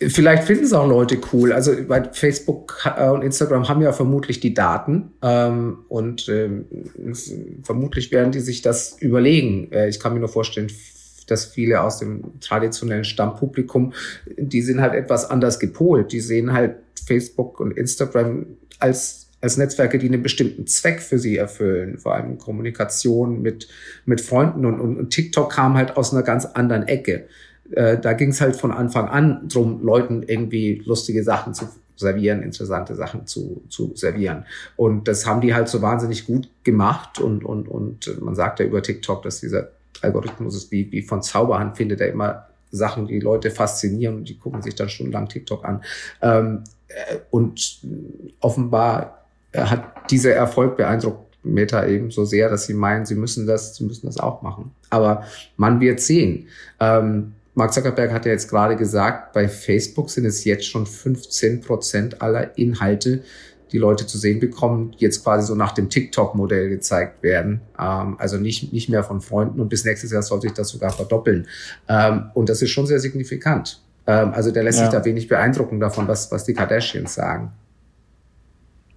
Vielleicht 0.00 0.44
finden 0.44 0.62
es 0.62 0.72
auch 0.72 0.86
Leute 0.86 1.18
cool. 1.32 1.52
Also 1.52 1.72
bei 1.88 2.04
Facebook 2.12 2.88
äh, 2.96 3.08
und 3.08 3.22
Instagram 3.22 3.68
haben 3.68 3.82
ja 3.82 3.92
vermutlich 3.92 4.38
die 4.38 4.54
Daten 4.54 5.10
ähm, 5.22 5.78
und 5.88 6.28
ähm, 6.28 6.66
vermutlich 7.64 8.12
werden 8.12 8.30
die 8.30 8.38
sich 8.38 8.62
das 8.62 8.96
überlegen. 9.00 9.72
Äh, 9.72 9.88
ich 9.88 9.98
kann 9.98 10.14
mir 10.14 10.20
nur 10.20 10.28
vorstellen, 10.28 10.70
dass 11.30 11.44
viele 11.44 11.82
aus 11.82 11.98
dem 11.98 12.40
traditionellen 12.40 13.04
Stammpublikum, 13.04 13.92
die 14.36 14.62
sind 14.62 14.80
halt 14.80 14.94
etwas 14.94 15.30
anders 15.30 15.58
gepolt. 15.58 16.12
Die 16.12 16.20
sehen 16.20 16.52
halt 16.52 16.76
Facebook 17.06 17.60
und 17.60 17.76
Instagram 17.76 18.46
als 18.78 19.28
als 19.40 19.56
Netzwerke, 19.56 19.98
die 19.98 20.08
einen 20.08 20.22
bestimmten 20.22 20.66
Zweck 20.66 21.00
für 21.00 21.18
sie 21.18 21.36
erfüllen, 21.36 21.98
vor 21.98 22.14
allem 22.14 22.38
Kommunikation 22.38 23.40
mit, 23.40 23.68
mit 24.04 24.20
Freunden 24.20 24.66
und, 24.66 24.80
und, 24.80 24.98
und 24.98 25.10
TikTok 25.10 25.52
kam 25.52 25.76
halt 25.76 25.96
aus 25.96 26.12
einer 26.12 26.24
ganz 26.24 26.44
anderen 26.44 26.88
Ecke. 26.88 27.28
Äh, 27.70 27.98
da 27.98 28.14
ging 28.14 28.30
es 28.30 28.40
halt 28.40 28.56
von 28.56 28.72
Anfang 28.72 29.08
an 29.08 29.48
drum, 29.48 29.80
Leuten 29.82 30.24
irgendwie 30.24 30.82
lustige 30.84 31.22
Sachen 31.22 31.54
zu 31.54 31.68
servieren, 31.94 32.42
interessante 32.42 32.94
Sachen 32.94 33.26
zu, 33.26 33.62
zu 33.68 33.92
servieren. 33.94 34.44
Und 34.76 35.08
das 35.08 35.26
haben 35.26 35.40
die 35.40 35.54
halt 35.54 35.68
so 35.68 35.82
wahnsinnig 35.82 36.26
gut 36.26 36.48
gemacht. 36.64 37.20
Und, 37.20 37.44
und, 37.44 37.68
und 37.68 38.20
man 38.20 38.34
sagt 38.34 38.60
ja 38.60 38.66
über 38.66 38.82
TikTok, 38.82 39.22
dass 39.22 39.40
dieser 39.40 39.70
Algorithmus 40.02 40.56
ist 40.56 40.70
wie, 40.70 40.90
wie 40.92 41.02
von 41.02 41.22
Zauberhand, 41.22 41.76
findet 41.76 42.00
er 42.00 42.08
immer 42.08 42.46
Sachen, 42.70 43.06
die 43.06 43.20
Leute 43.20 43.50
faszinieren 43.50 44.16
und 44.16 44.28
die 44.28 44.38
gucken 44.38 44.62
sich 44.62 44.74
dann 44.74 44.88
stundenlang 44.88 45.28
TikTok 45.28 45.64
an. 45.64 45.82
Ähm, 46.20 46.64
äh, 46.88 47.16
und 47.30 47.80
offenbar 48.40 49.26
hat 49.54 50.10
dieser 50.10 50.34
Erfolg 50.34 50.76
beeindruckt 50.76 51.28
Meta 51.42 51.86
eben 51.86 52.10
so 52.10 52.24
sehr, 52.24 52.50
dass 52.50 52.66
sie 52.66 52.74
meinen, 52.74 53.06
sie 53.06 53.14
müssen 53.14 53.46
das, 53.46 53.76
sie 53.76 53.84
müssen 53.84 54.06
das 54.06 54.18
auch 54.18 54.42
machen. 54.42 54.72
Aber 54.90 55.24
man 55.56 55.80
wird 55.80 56.00
sehen. 56.00 56.48
Ähm, 56.80 57.32
Mark 57.54 57.72
Zuckerberg 57.72 58.12
hat 58.12 58.26
ja 58.26 58.32
jetzt 58.32 58.48
gerade 58.48 58.76
gesagt, 58.76 59.32
bei 59.32 59.48
Facebook 59.48 60.10
sind 60.10 60.24
es 60.26 60.44
jetzt 60.44 60.66
schon 60.66 60.86
15 60.86 61.60
Prozent 61.60 62.22
aller 62.22 62.56
Inhalte, 62.56 63.22
die 63.72 63.78
Leute 63.78 64.06
zu 64.06 64.18
sehen 64.18 64.40
bekommen, 64.40 64.94
jetzt 64.98 65.22
quasi 65.22 65.46
so 65.46 65.54
nach 65.54 65.72
dem 65.72 65.88
TikTok-Modell 65.88 66.68
gezeigt 66.68 67.22
werden. 67.22 67.60
Ähm, 67.78 68.16
also 68.18 68.36
nicht, 68.36 68.72
nicht 68.72 68.88
mehr 68.88 69.04
von 69.04 69.20
Freunden 69.20 69.60
und 69.60 69.68
bis 69.68 69.84
nächstes 69.84 70.10
Jahr 70.10 70.22
soll 70.22 70.40
sich 70.40 70.52
das 70.52 70.68
sogar 70.68 70.90
verdoppeln. 70.90 71.46
Ähm, 71.88 72.30
und 72.34 72.48
das 72.48 72.62
ist 72.62 72.70
schon 72.70 72.86
sehr 72.86 73.00
signifikant. 73.00 73.80
Ähm, 74.06 74.32
also 74.32 74.50
der 74.50 74.62
lässt 74.62 74.78
ja. 74.78 74.86
sich 74.86 74.94
da 74.94 75.04
wenig 75.04 75.28
beeindrucken 75.28 75.80
davon, 75.80 76.08
was, 76.08 76.32
was 76.32 76.44
die 76.44 76.54
Kardashians 76.54 77.14
sagen. 77.14 77.52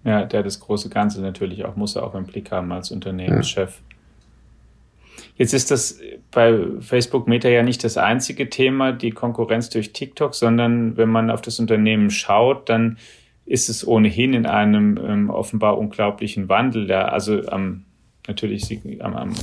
Ja, 0.03 0.25
der 0.25 0.41
das 0.41 0.59
große 0.59 0.89
Ganze 0.89 1.21
natürlich 1.21 1.65
auch, 1.65 1.75
muss 1.75 1.95
er 1.95 2.03
auch 2.03 2.15
im 2.15 2.25
Blick 2.25 2.51
haben 2.51 2.71
als 2.71 2.91
Unternehmenschef. 2.91 3.69
Ja. 3.69 3.95
Jetzt 5.35 5.53
ist 5.53 5.71
das 5.71 5.99
bei 6.31 6.59
Facebook 6.79 7.27
Meta 7.27 7.49
ja 7.49 7.63
nicht 7.63 7.83
das 7.83 7.97
einzige 7.97 8.49
Thema, 8.49 8.91
die 8.91 9.11
Konkurrenz 9.11 9.69
durch 9.69 9.93
TikTok, 9.93 10.35
sondern 10.35 10.97
wenn 10.97 11.09
man 11.09 11.29
auf 11.29 11.41
das 11.41 11.59
Unternehmen 11.59 12.09
schaut, 12.09 12.69
dann 12.69 12.97
ist 13.45 13.69
es 13.69 13.85
ohnehin 13.85 14.33
in 14.33 14.45
einem 14.45 14.97
ähm, 14.97 15.29
offenbar 15.29 15.77
unglaublichen 15.77 16.49
Wandel. 16.49 16.87
Da, 16.87 17.05
also 17.05 17.47
ähm, 17.51 17.85
natürlich 18.27 18.79
am, 19.01 19.15
am, 19.15 19.33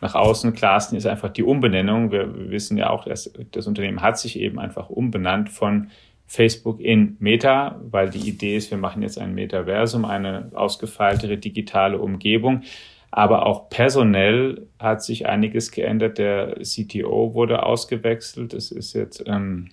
nach 0.00 0.14
außen 0.14 0.52
klarsten 0.54 0.96
ist 0.96 1.06
einfach 1.06 1.30
die 1.30 1.42
Umbenennung. 1.42 2.10
Wir, 2.10 2.34
wir 2.34 2.50
wissen 2.50 2.76
ja 2.76 2.90
auch, 2.90 3.04
dass 3.04 3.32
das 3.52 3.66
Unternehmen 3.66 4.02
hat 4.02 4.18
sich 4.18 4.38
eben 4.38 4.58
einfach 4.58 4.88
umbenannt 4.88 5.50
von 5.50 5.90
Facebook 6.26 6.80
in 6.80 7.16
Meta, 7.20 7.80
weil 7.90 8.10
die 8.10 8.28
Idee 8.28 8.56
ist, 8.56 8.70
wir 8.70 8.78
machen 8.78 9.02
jetzt 9.02 9.18
ein 9.18 9.34
Metaversum, 9.34 10.04
eine 10.04 10.50
ausgefeiltere 10.54 11.36
digitale 11.36 11.98
Umgebung. 11.98 12.62
Aber 13.10 13.46
auch 13.46 13.68
personell 13.68 14.66
hat 14.80 15.04
sich 15.04 15.26
einiges 15.26 15.70
geändert. 15.70 16.18
Der 16.18 16.56
CTO 16.62 17.34
wurde 17.34 17.62
ausgewechselt. 17.62 18.54
Es 18.54 18.72
ist 18.72 18.92
jetzt 18.94 19.22
ähm, 19.26 19.70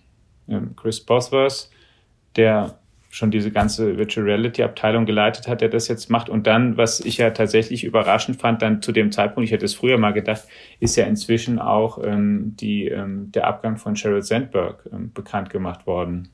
ähm, 0.47 0.75
Chris 0.75 0.99
Bosworth, 0.99 1.69
der 2.35 2.80
schon 3.11 3.29
diese 3.29 3.51
ganze 3.51 3.97
Virtual 3.97 4.25
Reality 4.25 4.63
Abteilung 4.63 5.05
geleitet 5.05 5.47
hat, 5.47 5.59
der 5.59 5.67
das 5.67 5.89
jetzt 5.89 6.09
macht. 6.09 6.29
Und 6.29 6.47
dann, 6.47 6.77
was 6.77 7.01
ich 7.01 7.17
ja 7.17 7.29
tatsächlich 7.31 7.83
überraschend 7.83 8.39
fand, 8.39 8.61
dann 8.61 8.81
zu 8.81 8.93
dem 8.93 9.11
Zeitpunkt, 9.11 9.45
ich 9.45 9.51
hätte 9.51 9.65
es 9.65 9.75
früher 9.75 9.97
mal 9.97 10.13
gedacht, 10.13 10.43
ist 10.79 10.95
ja 10.95 11.05
inzwischen 11.05 11.59
auch 11.59 11.99
ähm, 12.01 12.55
die, 12.55 12.87
ähm, 12.87 13.29
der 13.33 13.47
Abgang 13.47 13.77
von 13.77 13.97
Sheryl 13.97 14.23
Sandberg 14.23 14.89
ähm, 14.91 15.11
bekannt 15.13 15.49
gemacht 15.49 15.85
worden. 15.85 16.29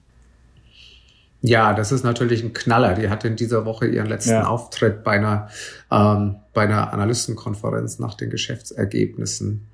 Ja, 1.42 1.74
das 1.74 1.92
ist 1.92 2.04
natürlich 2.04 2.44
ein 2.44 2.54
Knaller. 2.54 2.94
Die 2.94 3.10
hatte 3.10 3.28
in 3.28 3.36
dieser 3.36 3.66
Woche 3.66 3.88
ihren 3.88 4.08
letzten 4.08 4.32
ja. 4.32 4.48
Auftritt 4.48 5.04
bei 5.04 5.14
einer, 5.14 5.50
ähm, 5.92 6.36
bei 6.54 6.64
einer 6.64 6.94
Analystenkonferenz 6.94 7.98
nach 7.98 8.14
den 8.14 8.30
Geschäftsergebnissen. 8.30 9.68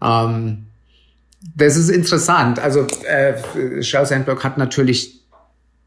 Ähm, 0.00 0.66
das 1.56 1.76
ist 1.76 1.88
interessant. 1.88 2.60
Also 2.60 2.86
äh, 3.08 3.82
Sheryl 3.82 4.06
Sandberg 4.06 4.44
hat 4.44 4.56
natürlich 4.56 5.23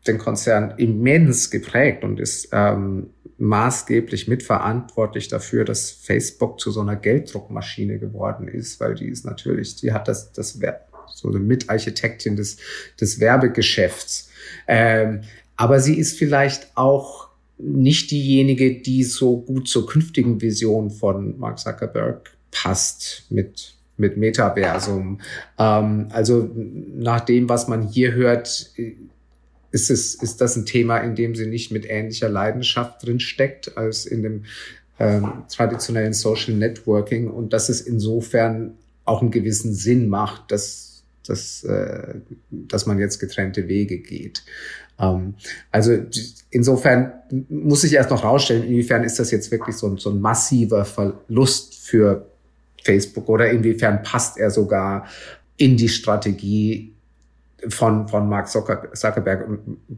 den 0.07 0.17
Konzern 0.17 0.73
immens 0.77 1.49
geprägt 1.49 2.03
und 2.03 2.19
ist 2.19 2.49
ähm, 2.51 3.09
maßgeblich 3.37 4.27
mitverantwortlich 4.27 5.27
dafür, 5.27 5.63
dass 5.63 5.91
Facebook 5.91 6.59
zu 6.59 6.71
so 6.71 6.81
einer 6.81 6.95
Gelddruckmaschine 6.95 7.99
geworden 7.99 8.47
ist, 8.47 8.79
weil 8.79 8.95
die 8.95 9.07
ist 9.07 9.25
natürlich, 9.25 9.75
die 9.75 9.93
hat 9.93 10.07
das, 10.07 10.31
das 10.31 10.59
so 11.13 11.29
eine 11.29 11.39
Mitarchitektin 11.39 12.35
des, 12.35 12.57
des 12.99 13.19
Werbegeschäfts. 13.19 14.29
Ähm, 14.67 15.21
aber 15.55 15.79
sie 15.79 15.97
ist 15.97 16.17
vielleicht 16.17 16.75
auch 16.75 17.27
nicht 17.57 18.11
diejenige, 18.11 18.81
die 18.81 19.03
so 19.03 19.41
gut 19.41 19.67
zur 19.67 19.87
künftigen 19.87 20.41
Vision 20.41 20.91
von 20.91 21.39
Mark 21.39 21.59
Zuckerberg 21.59 22.31
passt 22.51 23.25
mit 23.29 23.77
mit 23.97 24.15
Metaversum. 24.15 25.19
Ähm, 25.57 26.07
also 26.11 26.49
nach 26.53 27.21
dem, 27.21 27.49
was 27.49 27.67
man 27.67 27.81
hier 27.81 28.13
hört, 28.13 28.71
ist 29.77 29.91
es 29.91 30.15
ist 30.15 30.41
das 30.41 30.55
ein 30.55 30.65
Thema, 30.65 30.97
in 30.97 31.15
dem 31.15 31.35
sie 31.35 31.45
nicht 31.45 31.71
mit 31.71 31.85
ähnlicher 31.87 32.29
Leidenschaft 32.29 33.05
drin 33.05 33.19
steckt 33.19 33.77
als 33.77 34.05
in 34.07 34.23
dem 34.23 34.45
ähm, 34.99 35.43
traditionellen 35.53 36.13
Social 36.13 36.55
Networking 36.55 37.29
und 37.29 37.53
dass 37.53 37.69
es 37.69 37.81
insofern 37.81 38.73
auch 39.05 39.21
einen 39.21 39.29
gewissen 39.29 39.73
Sinn 39.73 40.09
macht, 40.09 40.51
dass 40.51 40.87
dass, 41.29 41.63
äh, 41.63 42.15
dass 42.49 42.85
man 42.85 42.99
jetzt 42.99 43.19
getrennte 43.19 43.67
Wege 43.67 43.99
geht. 43.99 44.43
Ähm, 44.99 45.35
also 45.71 45.97
insofern 46.49 47.11
muss 47.49 47.83
ich 47.83 47.93
erst 47.93 48.09
noch 48.09 48.23
rausstellen, 48.23 48.63
inwiefern 48.63 49.03
ist 49.03 49.19
das 49.19 49.31
jetzt 49.31 49.51
wirklich 49.51 49.75
so 49.75 49.87
ein, 49.87 49.97
so 49.97 50.09
ein 50.09 50.19
massiver 50.19 50.85
Verlust 50.85 51.75
für 51.75 52.27
Facebook 52.83 53.27
oder 53.29 53.49
inwiefern 53.49 54.01
passt 54.03 54.37
er 54.37 54.49
sogar 54.49 55.07
in 55.57 55.75
die 55.77 55.89
Strategie 55.89 56.93
von, 57.69 58.07
von 58.07 58.29
Mark 58.29 58.47
Zuckerberg, 58.49 59.47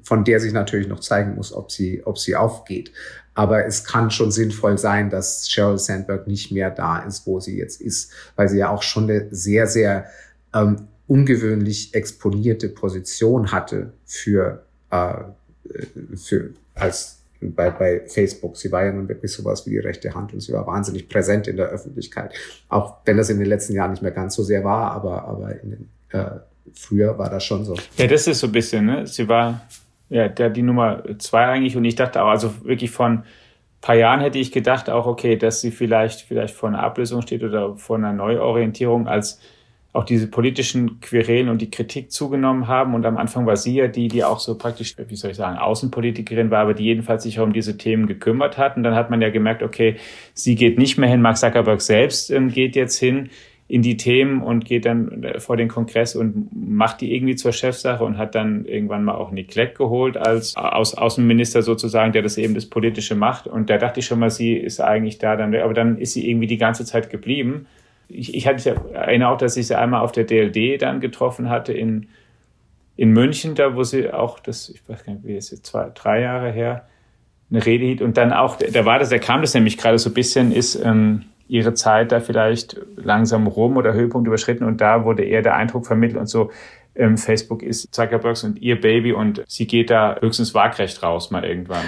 von 0.04 0.24
der 0.24 0.40
sich 0.40 0.54
natürlich 0.54 0.88
noch 0.88 1.00
zeigen 1.00 1.36
muss, 1.36 1.54
ob 1.54 1.72
sie, 1.72 2.06
ob 2.06 2.18
sie 2.18 2.36
aufgeht. 2.36 2.92
Aber 3.34 3.66
es 3.66 3.84
kann 3.84 4.12
schon 4.12 4.32
sinnvoll 4.32 4.78
sein, 4.78 5.10
dass 5.10 5.50
Sheryl 5.50 5.78
Sandberg 5.78 6.28
nicht 6.28 6.52
mehr 6.52 6.72
da 6.72 7.00
ist, 7.00 7.26
wo 7.26 7.40
sie 7.40 7.58
jetzt 7.58 7.82
ist, 7.82 8.12
weil 8.36 8.50
sie 8.50 8.58
ja 8.58 8.70
auch 8.70 8.84
schon 8.84 9.04
eine 9.06 9.28
sehr, 9.32 9.68
sehr 9.68 10.06
ähm, 10.54 10.88
ungewöhnlich 11.08 11.94
exponierte 11.94 12.70
Position 12.70 13.52
hatte 13.52 13.94
für, 14.06 14.64
äh, 14.92 15.16
für 16.16 16.52
als 16.76 17.20
bei, 17.42 17.70
bei 17.70 18.02
Facebook. 18.06 18.58
Sie 18.58 18.72
war 18.72 18.86
ja 18.86 18.92
nun 18.92 19.08
wirklich 19.08 19.32
sowas 19.32 19.66
wie 19.66 19.72
die 19.72 19.80
rechte 19.80 20.14
Hand 20.14 20.34
und 20.34 20.42
sie 20.42 20.54
war 20.54 20.68
wahnsinnig 20.68 21.08
präsent 21.08 21.48
in 21.48 21.58
der 21.58 21.68
Öffentlichkeit. 21.68 22.34
Auch 22.68 22.98
wenn 23.06 23.18
das 23.18 23.30
in 23.30 23.40
den 23.40 23.48
letzten 23.48 23.74
Jahren 23.74 23.92
nicht 23.92 24.04
mehr 24.04 24.12
ganz 24.12 24.36
so 24.36 24.44
sehr 24.44 24.64
war, 24.64 24.92
aber, 24.92 25.24
aber 25.26 25.62
in 25.62 25.70
den, 25.72 25.90
äh, 26.10 26.40
früher 26.74 27.18
war 27.18 27.30
das 27.30 27.44
schon 27.44 27.66
so. 27.66 27.76
Ja, 27.98 28.08
das 28.08 28.28
ist 28.28 28.40
so 28.40 28.48
ein 28.48 28.52
bisschen, 28.52 28.86
ne? 28.86 29.08
Sie 29.08 29.28
war 29.28 29.62
ja 30.10 30.28
der 30.28 30.50
die 30.50 30.62
Nummer 30.62 31.04
zwei 31.20 31.46
eigentlich 31.46 31.78
und 31.78 31.86
ich 31.86 31.96
dachte 31.96 32.24
auch, 32.24 32.30
also 32.30 32.66
wirklich 32.66 32.92
von 32.92 33.24
paar 33.82 33.96
Jahren 33.96 34.20
hätte 34.20 34.40
ich 34.40 34.52
gedacht 34.52 34.90
auch, 34.90 35.06
okay, 35.06 35.38
dass 35.38 35.62
sie 35.62 35.72
vielleicht, 35.72 36.22
vielleicht 36.22 36.56
vor 36.56 36.70
einer 36.70 36.84
Ablösung 36.84 37.22
steht 37.22 37.44
oder 37.44 37.78
vor 37.78 37.98
einer 37.98 38.14
Neuorientierung 38.14 39.08
als 39.08 39.40
auch 39.92 40.04
diese 40.04 40.28
politischen 40.28 41.00
Querelen 41.00 41.50
und 41.50 41.62
die 41.62 41.72
Kritik 41.72 42.12
zugenommen 42.12 42.68
haben. 42.68 42.94
Und 42.94 43.06
am 43.06 43.18
Anfang 43.18 43.48
war 43.48 43.58
sie 43.58 43.76
ja 43.76 43.88
die, 43.88 44.08
die 44.08 44.24
auch 44.24 44.40
so 44.40 44.56
praktisch, 44.56 44.96
wie 44.98 45.16
soll 45.16 45.32
ich 45.32 45.38
sagen, 45.38 45.58
Außenpolitikerin 45.58 46.52
war, 46.52 46.60
aber 46.60 46.76
die 46.76 46.84
jedenfalls 46.84 47.24
sich 47.24 47.40
um 47.40 47.54
diese 47.54 47.78
Themen 47.78 48.06
gekümmert 48.06 48.58
hat. 48.58 48.78
Und 48.78 48.84
dann 48.84 48.94
hat 48.94 49.10
man 49.10 49.22
ja 49.22 49.30
gemerkt, 49.30 49.64
okay, 49.64 49.96
sie 50.34 50.56
geht 50.56 50.78
nicht 50.78 51.00
mehr 51.00 51.10
hin, 51.10 51.22
Mark 51.22 51.38
Zuckerberg 51.38 51.82
selbst 51.82 52.30
ähm, 52.30 52.50
geht 52.50 52.76
jetzt 52.76 53.00
hin 53.00 53.30
in 53.70 53.82
die 53.82 53.96
Themen 53.96 54.42
und 54.42 54.66
geht 54.66 54.86
dann 54.86 55.24
äh, 55.24 55.40
vor 55.40 55.56
den 55.56 55.70
Kongress 55.70 56.16
und 56.16 56.50
macht 56.54 57.00
die 57.00 57.16
irgendwie 57.16 57.36
zur 57.36 57.54
Chefsache 57.54 58.04
und 58.04 58.18
hat 58.18 58.36
dann 58.36 58.66
irgendwann 58.66 59.06
mal 59.06 59.16
auch 59.16 59.32
Nick 59.32 59.50
Clegg 59.50 59.76
geholt 59.76 60.18
als 60.18 60.58
Aus 60.58 60.96
Außenminister 60.96 61.62
sozusagen, 61.62 62.12
der 62.12 62.24
das 62.24 62.38
eben 62.38 62.56
das 62.56 62.66
Politische 62.66 63.16
macht. 63.16 63.48
Und 63.48 63.70
da 63.70 63.78
dachte 63.78 64.02
ich 64.02 64.06
schon 64.06 64.20
mal, 64.20 64.32
sie 64.32 64.54
ist 64.54 64.82
eigentlich 64.82 65.20
da 65.20 65.38
dann, 65.38 65.56
aber 65.56 65.74
dann 65.74 65.98
ist 65.98 66.14
sie 66.14 66.30
irgendwie 66.30 66.48
die 66.48 66.58
ganze 66.58 66.84
Zeit 66.84 67.10
geblieben 67.10 67.68
ich, 68.10 68.34
ich 68.34 68.48
hatte 68.48 68.76
erinnere 68.94 69.30
auch, 69.30 69.38
dass 69.38 69.56
ich 69.56 69.68
sie 69.68 69.78
einmal 69.78 70.02
auf 70.02 70.12
der 70.12 70.26
DLD 70.26 70.82
dann 70.82 71.00
getroffen 71.00 71.50
hatte 71.50 71.74
in, 71.74 72.08
in 72.98 73.12
München, 73.12 73.56
da 73.56 73.76
wo 73.76 73.84
sie 73.84 74.12
auch, 74.12 74.40
das, 74.40 74.70
ich 74.70 74.82
weiß 74.90 75.06
gar 75.06 75.14
nicht, 75.14 75.26
wie 75.26 75.36
ist 75.36 75.52
jetzt 75.52 75.68
zwei, 75.68 75.92
drei 75.94 76.22
Jahre 76.22 76.52
her, 76.52 76.88
eine 77.52 77.66
Rede 77.66 77.86
hielt. 77.86 78.02
Und 78.02 78.18
dann 78.18 78.34
auch, 78.34 78.58
da 78.58 78.86
war 78.86 79.00
das, 79.00 79.10
da 79.10 79.20
kam 79.20 79.42
das 79.42 79.54
nämlich 79.54 79.78
gerade 79.78 80.00
so 80.00 80.10
ein 80.10 80.14
bisschen, 80.14 80.52
ist 80.52 80.76
ähm, 80.76 81.26
ihre 81.50 81.74
Zeit 81.74 82.12
da 82.12 82.20
vielleicht 82.20 82.80
langsam 82.96 83.48
rum 83.48 83.76
oder 83.76 83.94
Höhepunkt 83.94 84.28
überschritten 84.28 84.64
und 84.64 84.80
da 84.80 85.04
wurde 85.04 85.24
eher 85.24 85.42
der 85.42 85.56
Eindruck 85.56 85.86
vermittelt 85.86 86.20
und 86.20 86.28
so, 86.28 86.52
ähm, 86.96 87.18
Facebook 87.18 87.64
ist 87.64 87.94
Zuckerbergs 87.94 88.44
und 88.44 88.62
ihr 88.62 88.80
Baby 88.80 89.14
und 89.14 89.44
sie 89.48 89.68
geht 89.68 89.90
da 89.90 90.18
höchstens 90.20 90.54
waagrecht 90.54 91.02
raus 91.02 91.32
mal 91.32 91.44
irgendwann. 91.44 91.84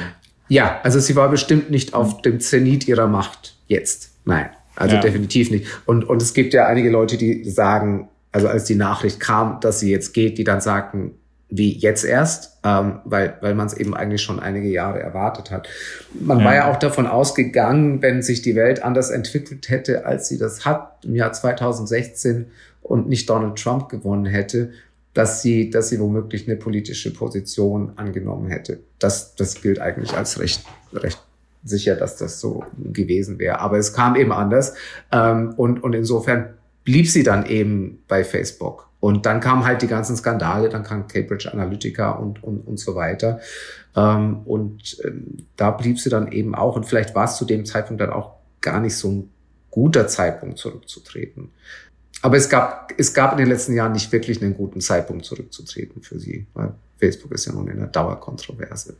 Ja, 0.47 0.79
also 0.83 0.99
sie 0.99 1.15
war 1.15 1.29
bestimmt 1.29 1.69
nicht 1.69 1.93
auf 1.93 2.21
dem 2.21 2.39
Zenit 2.39 2.87
ihrer 2.87 3.07
Macht 3.07 3.55
jetzt. 3.67 4.17
Nein. 4.25 4.49
Also 4.75 4.95
ja. 4.95 5.01
definitiv 5.01 5.51
nicht. 5.51 5.67
Und, 5.85 6.03
und 6.03 6.21
es 6.21 6.33
gibt 6.33 6.53
ja 6.53 6.65
einige 6.65 6.89
Leute, 6.89 7.17
die 7.17 7.43
sagen, 7.49 8.09
also 8.31 8.47
als 8.47 8.65
die 8.65 8.75
Nachricht 8.75 9.19
kam, 9.19 9.59
dass 9.59 9.79
sie 9.79 9.91
jetzt 9.91 10.13
geht, 10.13 10.37
die 10.37 10.43
dann 10.43 10.61
sagten, 10.61 11.13
wie 11.51 11.77
jetzt 11.77 12.05
erst, 12.05 12.57
ähm, 12.63 13.01
weil, 13.03 13.35
weil 13.41 13.53
man 13.53 13.67
es 13.67 13.73
eben 13.73 13.93
eigentlich 13.93 14.21
schon 14.21 14.39
einige 14.39 14.69
Jahre 14.69 15.01
erwartet 15.01 15.51
hat. 15.51 15.67
Man 16.19 16.39
ja. 16.39 16.45
war 16.45 16.55
ja 16.55 16.71
auch 16.71 16.79
davon 16.79 17.05
ausgegangen, 17.05 18.01
wenn 18.01 18.23
sich 18.23 18.41
die 18.41 18.55
Welt 18.55 18.81
anders 18.81 19.09
entwickelt 19.09 19.69
hätte, 19.69 20.05
als 20.05 20.29
sie 20.29 20.37
das 20.37 20.65
hat 20.65 21.03
im 21.03 21.13
Jahr 21.13 21.33
2016 21.33 22.47
und 22.81 23.09
nicht 23.09 23.29
Donald 23.29 23.61
Trump 23.61 23.89
gewonnen 23.89 24.25
hätte, 24.25 24.71
dass 25.13 25.41
sie, 25.41 25.69
dass 25.69 25.89
sie 25.89 25.99
womöglich 25.99 26.47
eine 26.47 26.55
politische 26.55 27.13
Position 27.13 27.91
angenommen 27.97 28.49
hätte. 28.49 28.79
Das, 28.97 29.35
das 29.35 29.61
gilt 29.61 29.79
eigentlich 29.79 30.13
als 30.13 30.39
recht, 30.39 30.63
recht 30.93 31.21
sicher, 31.65 31.95
dass 31.95 32.15
das 32.15 32.39
so 32.39 32.63
gewesen 32.77 33.39
wäre. 33.39 33.59
Aber 33.59 33.77
es 33.77 33.93
kam 33.93 34.15
eben 34.15 34.31
anders. 34.31 34.73
Ähm, 35.11 35.53
und, 35.57 35.83
und 35.83 35.93
insofern 35.93 36.53
blieb 36.85 37.09
sie 37.09 37.23
dann 37.23 37.45
eben 37.45 38.01
bei 38.07 38.23
Facebook. 38.23 38.87
Und 39.01 39.25
dann 39.25 39.41
kamen 39.41 39.65
halt 39.65 39.81
die 39.81 39.87
ganzen 39.87 40.15
Skandale, 40.15 40.69
dann 40.69 40.83
kam 40.83 41.07
Cambridge 41.07 41.51
Analytica 41.51 42.11
und, 42.11 42.41
und, 42.43 42.59
und 42.61 42.79
so 42.79 42.95
weiter. 42.95 43.41
Ähm, 43.95 44.41
und 44.45 45.01
ähm, 45.03 45.47
da 45.57 45.71
blieb 45.71 45.99
sie 45.99 46.09
dann 46.09 46.31
eben 46.31 46.55
auch. 46.55 46.75
Und 46.77 46.85
vielleicht 46.85 47.13
war 47.15 47.25
es 47.25 47.35
zu 47.35 47.43
dem 47.43 47.65
Zeitpunkt 47.65 47.99
dann 47.99 48.11
auch 48.11 48.35
gar 48.61 48.79
nicht 48.79 48.95
so 48.95 49.09
ein 49.09 49.29
guter 49.71 50.07
Zeitpunkt 50.07 50.59
zurückzutreten. 50.59 51.49
Aber 52.21 52.37
es 52.37 52.47
gab, 52.47 52.93
es 52.97 53.13
gab 53.15 53.31
in 53.31 53.39
den 53.39 53.47
letzten 53.47 53.73
Jahren 53.73 53.93
nicht 53.93 54.11
wirklich 54.11 54.41
einen 54.41 54.53
guten 54.53 54.81
Zeitpunkt 54.81 55.25
zurückzutreten 55.25 56.03
für 56.03 56.19
sie, 56.19 56.45
weil 56.53 56.73
Facebook 56.99 57.31
ist 57.31 57.47
ja 57.47 57.53
nun 57.53 57.67
in 57.67 57.79
der 57.79 57.87
Dauerkontroverse. 57.87 58.95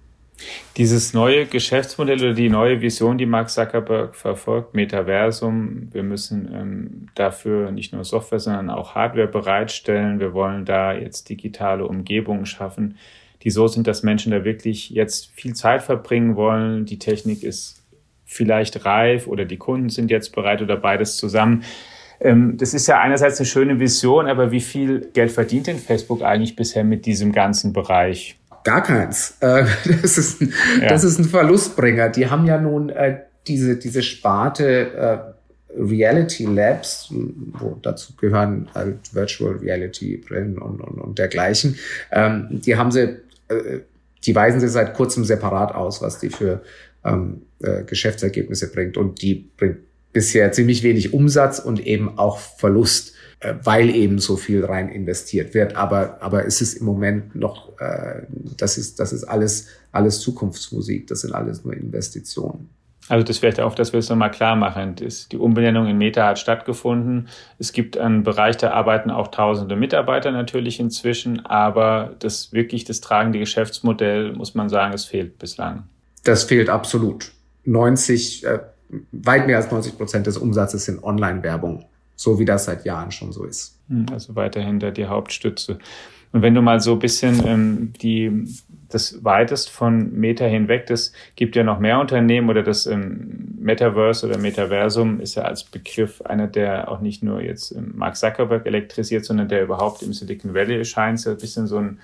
Dieses 0.78 1.14
neue 1.14 1.46
Geschäftsmodell 1.46 2.20
oder 2.20 2.34
die 2.34 2.50
neue 2.50 2.82
Vision, 2.82 3.18
die 3.18 3.26
Mark 3.26 3.50
Zuckerberg 3.50 4.16
verfolgt, 4.16 4.74
Metaversum, 4.74 5.90
wir 5.92 6.04
müssen 6.04 6.50
ähm, 6.54 7.08
dafür 7.16 7.72
nicht 7.72 7.94
nur 7.94 8.06
Software, 8.06 8.40
sondern 8.40 8.70
auch 8.70 8.96
Hardware 8.96 9.28
bereitstellen. 9.28 10.20
Wir 10.20 10.34
wollen 10.34 10.66
da 10.66 10.94
jetzt 10.94 11.30
digitale 11.30 11.86
Umgebungen 11.86 12.46
schaffen, 12.46 12.98
die 13.44 13.50
so 13.50 13.68
sind, 13.68 13.88
dass 13.88 14.04
Menschen 14.04 14.32
da 14.32 14.46
wirklich 14.46 14.90
jetzt 14.92 15.32
viel 15.34 15.54
Zeit 15.54 15.84
verbringen 15.84 16.36
wollen. 16.36 16.86
Die 16.86 17.00
Technik 17.00 17.44
ist 17.44 17.84
vielleicht 18.26 18.86
reif 18.86 19.28
oder 19.28 19.44
die 19.44 19.58
Kunden 19.58 19.90
sind 19.90 20.10
jetzt 20.10 20.34
bereit 20.34 20.62
oder 20.62 20.78
beides 20.78 21.18
zusammen. 21.18 21.64
Ähm, 22.22 22.56
das 22.58 22.74
ist 22.74 22.88
ja 22.88 23.02
einerseits 23.02 23.40
eine 23.40 23.46
schöne 23.46 23.80
Vision, 23.80 24.28
aber 24.28 24.52
wie 24.52 24.62
viel 24.62 25.10
Geld 25.14 25.32
verdient 25.32 25.68
denn 25.68 25.80
Facebook 25.80 26.22
eigentlich 26.22 26.56
bisher 26.56 26.84
mit 26.84 27.06
diesem 27.06 27.34
ganzen 27.34 27.74
Bereich? 27.74 28.38
Gar 28.64 28.84
keins. 28.84 29.38
Äh, 29.40 29.66
das, 30.02 30.18
ist 30.18 30.42
ein, 30.42 30.54
ja. 30.82 30.90
das 30.90 31.04
ist 31.04 31.20
ein 31.20 31.26
Verlustbringer. 31.26 32.10
Die 32.10 32.30
haben 32.30 32.46
ja 32.46 32.60
nun 32.60 32.90
äh, 32.90 33.20
diese, 33.48 33.78
diese 33.78 34.02
Sparte 34.04 34.94
äh, 34.94 35.18
Reality 35.78 36.46
Labs, 36.46 37.08
wo 37.12 37.78
dazu 37.82 38.16
gehören 38.16 38.70
halt 38.76 39.14
Virtual 39.14 39.56
Reality 39.56 40.18
Brillen 40.18 40.58
und, 40.58 40.82
und, 40.82 41.00
und 41.00 41.20
dergleichen. 41.20 41.78
Ähm, 42.12 42.48
die 42.50 42.76
haben 42.76 42.92
sie, 42.92 43.18
äh, 43.48 43.80
die 44.26 44.36
weisen 44.36 44.60
sie 44.60 44.68
seit 44.68 44.94
kurzem 44.94 45.24
separat 45.24 45.74
aus, 45.74 46.02
was 46.02 46.20
die 46.20 46.30
für 46.30 46.62
ähm, 47.04 47.44
äh, 47.60 47.84
Geschäftsergebnisse 47.84 48.72
bringt. 48.72 48.98
Und 48.98 49.22
die 49.22 49.50
bringt 49.58 49.80
bisher 50.14 50.52
ziemlich 50.52 50.84
wenig 50.84 51.14
Umsatz 51.14 51.60
und 51.60 51.86
eben 51.86 52.18
auch 52.18 52.38
Verlust. 52.38 53.14
Äh, 53.42 53.56
weil 53.64 53.90
eben 53.96 54.20
so 54.20 54.38
viel 54.38 54.64
rein 54.64 54.90
investiert 54.90 55.56
wird. 55.56 55.76
Aber, 55.76 56.22
aber 56.22 56.46
es 56.46 56.62
ist 56.62 56.76
im 56.76 56.86
Moment 56.86 57.36
noch, 57.36 57.80
äh, 57.80 58.22
das 58.56 58.78
ist, 58.78 59.00
das 59.00 59.14
ist 59.14 59.24
alles, 59.24 59.68
alles 59.92 60.20
Zukunftsmusik. 60.20 61.08
Das 61.08 61.22
sind 61.22 61.34
alles 61.34 61.64
nur 61.64 61.74
Investitionen. 61.74 62.70
Also 63.10 63.26
das 63.26 63.40
vielleicht 63.40 63.60
auch, 63.60 63.74
dass 63.74 63.94
wir 63.94 64.00
es 64.00 64.10
nochmal 64.10 64.30
klar 64.30 64.56
machen. 64.56 64.96
Die 64.96 65.38
Umbenennung 65.38 65.88
in 65.88 65.98
Meta 65.98 66.28
hat 66.28 66.38
stattgefunden. 66.38 67.30
Es 67.58 67.74
gibt 67.74 67.98
einen 67.98 68.22
Bereich, 68.22 68.58
da 68.58 68.72
arbeiten 68.72 69.10
auch 69.10 69.30
tausende 69.30 69.76
Mitarbeiter 69.76 70.32
natürlich 70.32 70.80
inzwischen, 70.80 71.44
aber 71.44 72.16
das 72.20 72.54
wirklich 72.54 72.86
das 72.86 73.02
tragende 73.02 73.40
Geschäftsmodell, 73.40 74.34
muss 74.34 74.54
man 74.54 74.70
sagen, 74.70 74.94
es 74.94 75.06
fehlt 75.06 75.40
bislang. 75.40 75.90
Das 76.24 76.44
fehlt 76.44 76.70
absolut. 76.70 77.32
90, 77.66 78.46
äh, 78.46 78.60
weit 79.12 79.48
mehr 79.48 79.58
als 79.58 79.72
90 79.72 79.98
Prozent 79.98 80.28
des 80.28 80.38
Umsatzes 80.38 80.86
sind 80.86 81.04
Online-Werbung 81.04 81.86
so 82.22 82.38
wie 82.38 82.46
das 82.46 82.66
seit 82.66 82.86
Jahren 82.86 83.12
schon 83.12 83.32
so 83.32 83.46
ist. 83.46 83.80
Hm, 83.90 84.06
also 84.12 84.36
weiterhin 84.36 84.80
da 84.80 84.92
die 84.92 85.08
Hauptstütze. 85.08 85.80
Und 86.32 86.44
wenn 86.44 86.54
du 86.54 86.62
mal 86.62 86.80
so 86.80 86.94
ein 86.94 87.00
bisschen 87.00 87.46
ähm, 87.46 87.94
die, 88.00 88.46
das 88.90 89.24
weitest 89.24 89.72
von 89.72 90.14
Meta 90.14 90.46
hinweg, 90.46 90.86
das 90.86 91.14
gibt 91.36 91.56
ja 91.56 91.64
noch 91.64 91.80
mehr 91.80 92.00
Unternehmen 92.00 92.50
oder 92.50 92.62
das 92.62 92.86
ähm, 92.86 93.56
Metaverse 93.60 94.28
oder 94.28 94.38
Metaversum 94.38 95.20
ist 95.20 95.34
ja 95.34 95.44
als 95.44 95.64
Begriff 95.64 96.22
einer, 96.22 96.46
der 96.46 96.90
auch 96.90 97.02
nicht 97.02 97.24
nur 97.24 97.42
jetzt 97.42 97.72
ähm, 97.72 97.94
Mark 97.96 98.16
Zuckerberg 98.16 98.68
elektrisiert, 98.68 99.26
sondern 99.26 99.50
der 99.50 99.64
überhaupt 99.64 100.04
im 100.04 100.14
Silicon 100.14 100.54
Valley 100.54 100.78
erscheint, 100.78 101.20
so 101.20 101.32
ein 101.32 101.38
bisschen 101.38 101.66
so 101.66 101.78
ein 101.78 102.00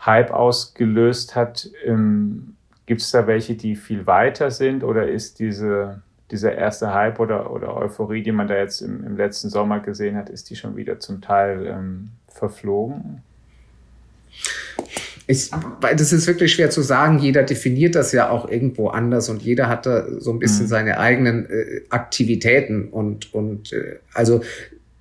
Hype 0.00 0.30
ausgelöst 0.30 1.36
hat. 1.36 1.68
Ähm, 1.84 2.56
gibt 2.86 3.00
es 3.00 3.10
da 3.10 3.26
welche, 3.26 3.54
die 3.54 3.76
viel 3.76 4.06
weiter 4.06 4.50
sind 4.50 4.84
oder 4.84 5.08
ist 5.08 5.38
diese 5.38 6.02
dieser 6.30 6.54
erste 6.54 6.92
Hype 6.92 7.20
oder, 7.20 7.52
oder 7.52 7.76
Euphorie, 7.76 8.22
die 8.22 8.32
man 8.32 8.48
da 8.48 8.56
jetzt 8.56 8.80
im, 8.80 9.04
im 9.04 9.16
letzten 9.16 9.50
Sommer 9.50 9.80
gesehen 9.80 10.16
hat, 10.16 10.30
ist 10.30 10.50
die 10.50 10.56
schon 10.56 10.76
wieder 10.76 10.98
zum 10.98 11.20
Teil 11.20 11.66
ähm, 11.66 12.10
verflogen? 12.28 13.22
Ich, 15.26 15.50
das 15.80 16.12
ist 16.12 16.26
wirklich 16.26 16.52
schwer 16.52 16.70
zu 16.70 16.82
sagen. 16.82 17.18
Jeder 17.18 17.44
definiert 17.44 17.94
das 17.94 18.12
ja 18.12 18.28
auch 18.30 18.48
irgendwo 18.48 18.88
anders 18.88 19.28
und 19.28 19.42
jeder 19.42 19.68
hat 19.68 19.86
da 19.86 20.06
so 20.20 20.32
ein 20.32 20.38
bisschen 20.38 20.66
mhm. 20.66 20.70
seine 20.70 20.98
eigenen 20.98 21.48
äh, 21.48 21.82
Aktivitäten 21.88 22.88
und, 22.88 23.32
und 23.32 23.72
äh, 23.72 24.00
also 24.12 24.42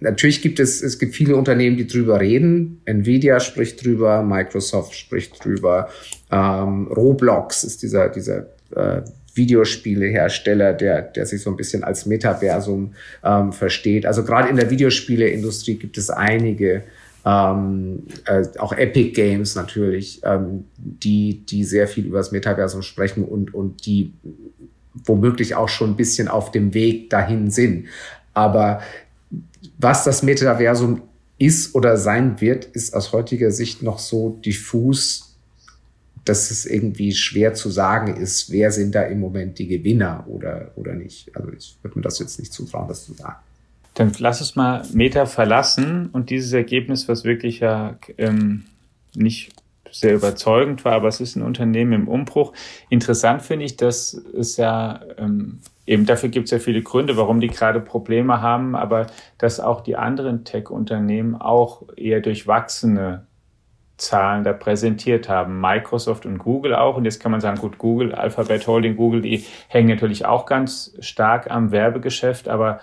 natürlich 0.04 0.42
gibt 0.42 0.60
es, 0.60 0.82
es 0.82 1.00
gibt 1.00 1.16
viele 1.16 1.36
Unternehmen, 1.36 1.78
die 1.78 1.88
drüber 1.88 2.20
reden. 2.20 2.82
Nvidia 2.86 3.40
spricht 3.40 3.84
drüber, 3.84 4.22
Microsoft 4.22 4.94
spricht 4.94 5.44
drüber, 5.44 5.90
ähm, 6.32 6.88
Roblox 6.88 7.64
ist 7.64 7.82
dieser, 7.82 8.10
dieser 8.10 8.46
äh, 8.76 9.02
Videospielehersteller, 9.36 10.74
der, 10.74 11.02
der 11.02 11.26
sich 11.26 11.42
so 11.42 11.50
ein 11.50 11.58
bisschen 11.58 11.84
als 11.84 12.06
Metaversum 12.06 12.94
ähm, 13.24 13.52
versteht. 13.52 14.06
Also 14.06 14.24
gerade 14.24 14.50
in 14.50 14.58
der 14.58 14.70
Videospieleindustrie 14.70 15.76
gibt 15.76 15.98
es 15.98 16.10
einige, 16.10 16.84
ähm, 17.26 18.04
äh, 18.26 18.44
auch 18.60 18.74
Epic 18.74 19.12
Games 19.12 19.56
natürlich, 19.56 20.22
ähm, 20.24 20.66
die, 20.78 21.46
die 21.46 21.64
sehr 21.64 21.88
viel 21.88 22.06
über 22.06 22.18
das 22.18 22.32
Metaversum 22.32 22.82
sprechen 22.82 23.24
und, 23.24 23.54
und 23.54 23.86
die 23.86 24.14
womöglich 25.06 25.56
auch 25.56 25.70
schon 25.70 25.92
ein 25.92 25.96
bisschen 25.96 26.28
auf 26.28 26.52
dem 26.52 26.74
Weg 26.74 27.10
dahin 27.10 27.50
sind. 27.50 27.88
Aber 28.34 28.82
was 29.78 30.04
das 30.04 30.24
Metaversum 30.24 31.02
ist 31.38 31.76
oder 31.76 31.98
sein 31.98 32.40
wird, 32.42 32.66
ist 32.66 32.94
aus 32.94 33.12
heutiger 33.12 33.52
Sicht 33.52 33.82
noch 33.82 34.00
so 34.00 34.40
diffus 34.46 35.34
dass 36.26 36.52
es 36.52 36.66
irgendwie 36.66 37.14
schwer 37.14 37.54
zu 37.54 37.70
sagen 37.70 38.16
ist, 38.16 38.52
wer 38.52 38.72
sind 38.72 38.96
da 38.96 39.04
im 39.04 39.20
Moment 39.20 39.60
die 39.60 39.68
Gewinner 39.68 40.26
oder, 40.28 40.72
oder 40.76 40.94
nicht. 40.94 41.36
Also 41.36 41.52
ich 41.52 41.78
würde 41.82 41.98
mir 41.98 42.04
das 42.04 42.20
jetzt 42.20 42.40
nicht 42.40 42.54
zutrauen, 42.54 42.88
das 42.88 43.06
zu 43.06 43.14
sagen. 43.14 43.36
Dann 43.96 44.12
lass 44.18 44.42
uns 44.42 44.56
mal 44.56 44.84
Meta 44.94 45.26
verlassen 45.26 46.10
und 46.14 46.30
dieses 46.30 46.54
Ergebnis, 46.54 47.08
was 47.08 47.24
wirklich 47.24 47.60
ja 47.60 47.98
ähm, 48.18 48.64
nicht 49.14 49.52
sehr 49.94 50.16
überzeugend 50.16 50.84
war, 50.86 50.94
aber 50.94 51.08
es 51.08 51.20
ist 51.22 51.36
ein 51.36 51.44
Unternehmen 51.44 51.94
im 51.94 52.08
Umbruch. 52.08 52.54
Interessant 52.90 53.42
finde 53.42 53.66
ich, 53.66 53.78
dass 53.78 54.14
es 54.14 54.58
ja 54.58 55.02
ähm, 55.18 55.60
eben 55.86 56.06
dafür 56.06 56.30
gibt 56.30 56.46
es 56.46 56.52
ja 56.52 56.60
viele 56.60 56.82
Gründe, 56.82 57.18
warum 57.18 57.40
die 57.40 57.48
gerade 57.48 57.80
Probleme 57.80 58.42
haben, 58.42 58.76
aber 58.76 59.08
dass 59.38 59.60
auch 59.60 59.82
die 59.82 59.96
anderen 59.96 60.46
Tech-Unternehmen 60.46 61.36
auch 61.36 61.84
eher 61.96 62.22
durchwachsene 62.22 63.28
Zahlen 63.98 64.44
da 64.44 64.54
präsentiert 64.54 65.30
haben. 65.30 65.62
Microsoft 65.62 66.26
und 66.26 66.40
Google 66.40 66.74
auch. 66.74 66.98
Und 66.98 67.06
jetzt 67.06 67.20
kann 67.20 67.32
man 67.32 67.42
sagen, 67.42 67.60
gut, 67.60 67.78
Google, 67.78 68.14
Alphabet 68.14 68.66
Holding, 68.68 68.96
Google, 68.96 69.22
die 69.22 69.46
hängen 69.68 69.90
natürlich 69.90 70.26
auch 70.26 70.46
ganz 70.46 70.96
stark 71.00 71.52
am 71.52 71.72
Werbegeschäft, 71.72 72.48
aber 72.48 72.80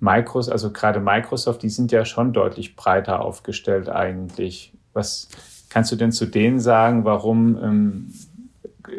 Microsoft, 0.00 0.52
also 0.52 0.72
gerade 0.72 1.00
Microsoft, 1.00 1.62
die 1.62 1.68
sind 1.68 1.92
ja 1.92 2.04
schon 2.04 2.32
deutlich 2.32 2.76
breiter 2.76 3.22
aufgestellt 3.22 3.88
eigentlich. 3.88 4.72
Was 4.92 5.28
kannst 5.70 5.90
du 5.90 5.96
denn 5.96 6.12
zu 6.12 6.26
denen 6.26 6.60
sagen? 6.60 7.04
Warum 7.04 7.58
ähm, 7.62 8.12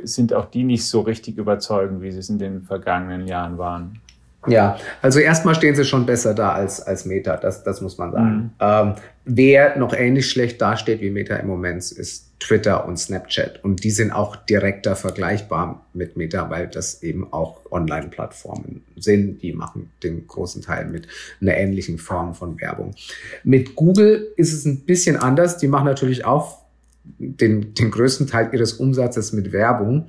sind 0.03 0.33
auch 0.33 0.49
die 0.49 0.63
nicht 0.63 0.85
so 0.87 1.01
richtig 1.01 1.37
überzeugend, 1.37 2.01
wie 2.01 2.11
sie 2.11 2.19
es 2.19 2.29
in 2.29 2.39
den 2.39 2.63
vergangenen 2.63 3.27
Jahren 3.27 3.57
waren? 3.57 3.99
Ja, 4.47 4.77
also 5.03 5.19
erstmal 5.19 5.53
stehen 5.53 5.75
sie 5.75 5.85
schon 5.85 6.05
besser 6.07 6.33
da 6.33 6.53
als, 6.53 6.81
als 6.81 7.05
Meta, 7.05 7.37
das, 7.37 7.63
das 7.63 7.79
muss 7.81 7.99
man 7.99 8.11
sagen. 8.11 8.35
Mhm. 8.35 8.49
Ähm, 8.59 8.93
wer 9.23 9.77
noch 9.77 9.93
ähnlich 9.93 10.29
schlecht 10.29 10.59
dasteht 10.59 10.99
wie 11.01 11.11
Meta 11.11 11.35
im 11.35 11.47
Moment, 11.47 11.91
ist 11.91 12.31
Twitter 12.39 12.87
und 12.87 12.97
Snapchat. 12.97 13.63
Und 13.63 13.83
die 13.83 13.91
sind 13.91 14.11
auch 14.11 14.35
direkter 14.35 14.95
vergleichbar 14.95 15.85
mit 15.93 16.17
Meta, 16.17 16.49
weil 16.49 16.67
das 16.67 17.03
eben 17.03 17.31
auch 17.31 17.59
Online-Plattformen 17.69 18.83
sind. 18.97 19.43
Die 19.43 19.53
machen 19.53 19.91
den 20.01 20.25
großen 20.25 20.63
Teil 20.63 20.85
mit 20.85 21.07
einer 21.39 21.55
ähnlichen 21.55 21.99
Form 21.99 22.33
von 22.33 22.59
Werbung. 22.59 22.95
Mit 23.43 23.75
Google 23.75 24.33
ist 24.37 24.53
es 24.53 24.65
ein 24.65 24.85
bisschen 24.85 25.17
anders. 25.17 25.57
Die 25.57 25.67
machen 25.67 25.85
natürlich 25.85 26.25
auch 26.25 26.60
den, 27.03 27.73
den 27.73 27.91
größten 27.91 28.27
Teil 28.27 28.49
ihres 28.53 28.73
Umsatzes 28.73 29.33
mit 29.33 29.51
Werbung. 29.51 30.07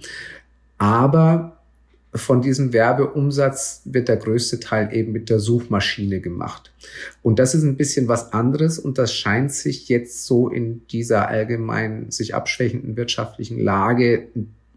Aber 0.78 1.58
von 2.14 2.42
diesem 2.42 2.72
Werbeumsatz 2.72 3.82
wird 3.84 4.08
der 4.08 4.18
größte 4.18 4.60
Teil 4.60 4.94
eben 4.94 5.12
mit 5.12 5.30
der 5.30 5.38
Suchmaschine 5.38 6.20
gemacht. 6.20 6.70
Und 7.22 7.38
das 7.38 7.54
ist 7.54 7.62
ein 7.62 7.76
bisschen 7.76 8.06
was 8.06 8.32
anderes 8.32 8.78
und 8.78 8.98
das 8.98 9.14
scheint 9.14 9.52
sich 9.52 9.88
jetzt 9.88 10.26
so 10.26 10.48
in 10.48 10.86
dieser 10.88 11.28
allgemein 11.28 12.10
sich 12.10 12.34
abschwächenden 12.34 12.96
wirtschaftlichen 12.96 13.58
Lage 13.58 14.28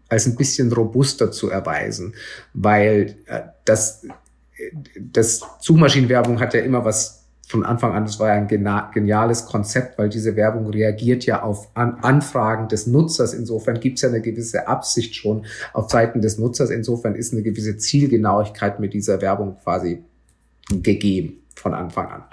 als 0.08 0.26
ein 0.26 0.36
bisschen 0.36 0.72
robuster 0.72 1.30
zu 1.30 1.50
erweisen, 1.50 2.14
weil 2.54 3.16
äh, 3.26 3.42
das, 3.64 4.06
das 4.98 5.42
Suchmaschinenwerbung 5.60 6.40
hat 6.40 6.54
ja 6.54 6.60
immer 6.60 6.84
was 6.84 7.25
von 7.48 7.64
Anfang 7.64 7.92
an, 7.92 8.04
das 8.04 8.18
war 8.18 8.28
ja 8.28 8.34
ein 8.34 8.48
geniales 8.48 9.46
Konzept, 9.46 9.98
weil 9.98 10.08
diese 10.08 10.34
Werbung 10.34 10.68
reagiert 10.68 11.24
ja 11.26 11.42
auf 11.42 11.68
An 11.74 11.98
Anfragen 12.02 12.66
des 12.66 12.88
Nutzers. 12.88 13.34
Insofern 13.34 13.78
gibt 13.78 13.98
es 13.98 14.02
ja 14.02 14.08
eine 14.08 14.20
gewisse 14.20 14.66
Absicht 14.66 15.14
schon 15.14 15.46
auf 15.72 15.88
Seiten 15.88 16.20
des 16.20 16.38
Nutzers. 16.38 16.70
Insofern 16.70 17.14
ist 17.14 17.32
eine 17.32 17.42
gewisse 17.42 17.76
Zielgenauigkeit 17.76 18.80
mit 18.80 18.94
dieser 18.94 19.22
Werbung 19.22 19.58
quasi 19.62 20.02
gegeben 20.70 21.44
von 21.54 21.72
Anfang 21.72 22.08
an. 22.08 22.24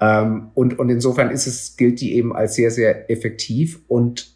Ähm, 0.00 0.50
und, 0.52 0.78
und 0.78 0.90
insofern 0.90 1.30
ist 1.30 1.46
es, 1.46 1.76
gilt 1.78 2.00
die 2.02 2.14
eben 2.14 2.36
als 2.36 2.54
sehr, 2.54 2.70
sehr 2.70 3.10
effektiv 3.10 3.80
und 3.88 4.34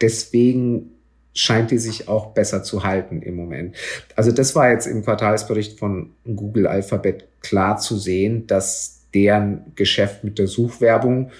deswegen 0.00 0.90
scheint 1.32 1.70
die 1.70 1.78
sich 1.78 2.08
auch 2.08 2.34
besser 2.34 2.64
zu 2.64 2.82
halten 2.82 3.22
im 3.22 3.36
Moment. 3.36 3.76
Also 4.16 4.32
das 4.32 4.56
war 4.56 4.70
jetzt 4.70 4.86
im 4.86 5.04
Quartalsbericht 5.04 5.78
von 5.78 6.10
Google 6.24 6.66
Alphabet 6.66 7.28
klar 7.40 7.78
zu 7.78 7.96
sehen, 7.96 8.48
dass 8.48 8.99
deren 9.14 9.72
Geschäft 9.74 10.24
mit 10.24 10.38
der 10.38 10.46
Suchwerbung 10.46 11.30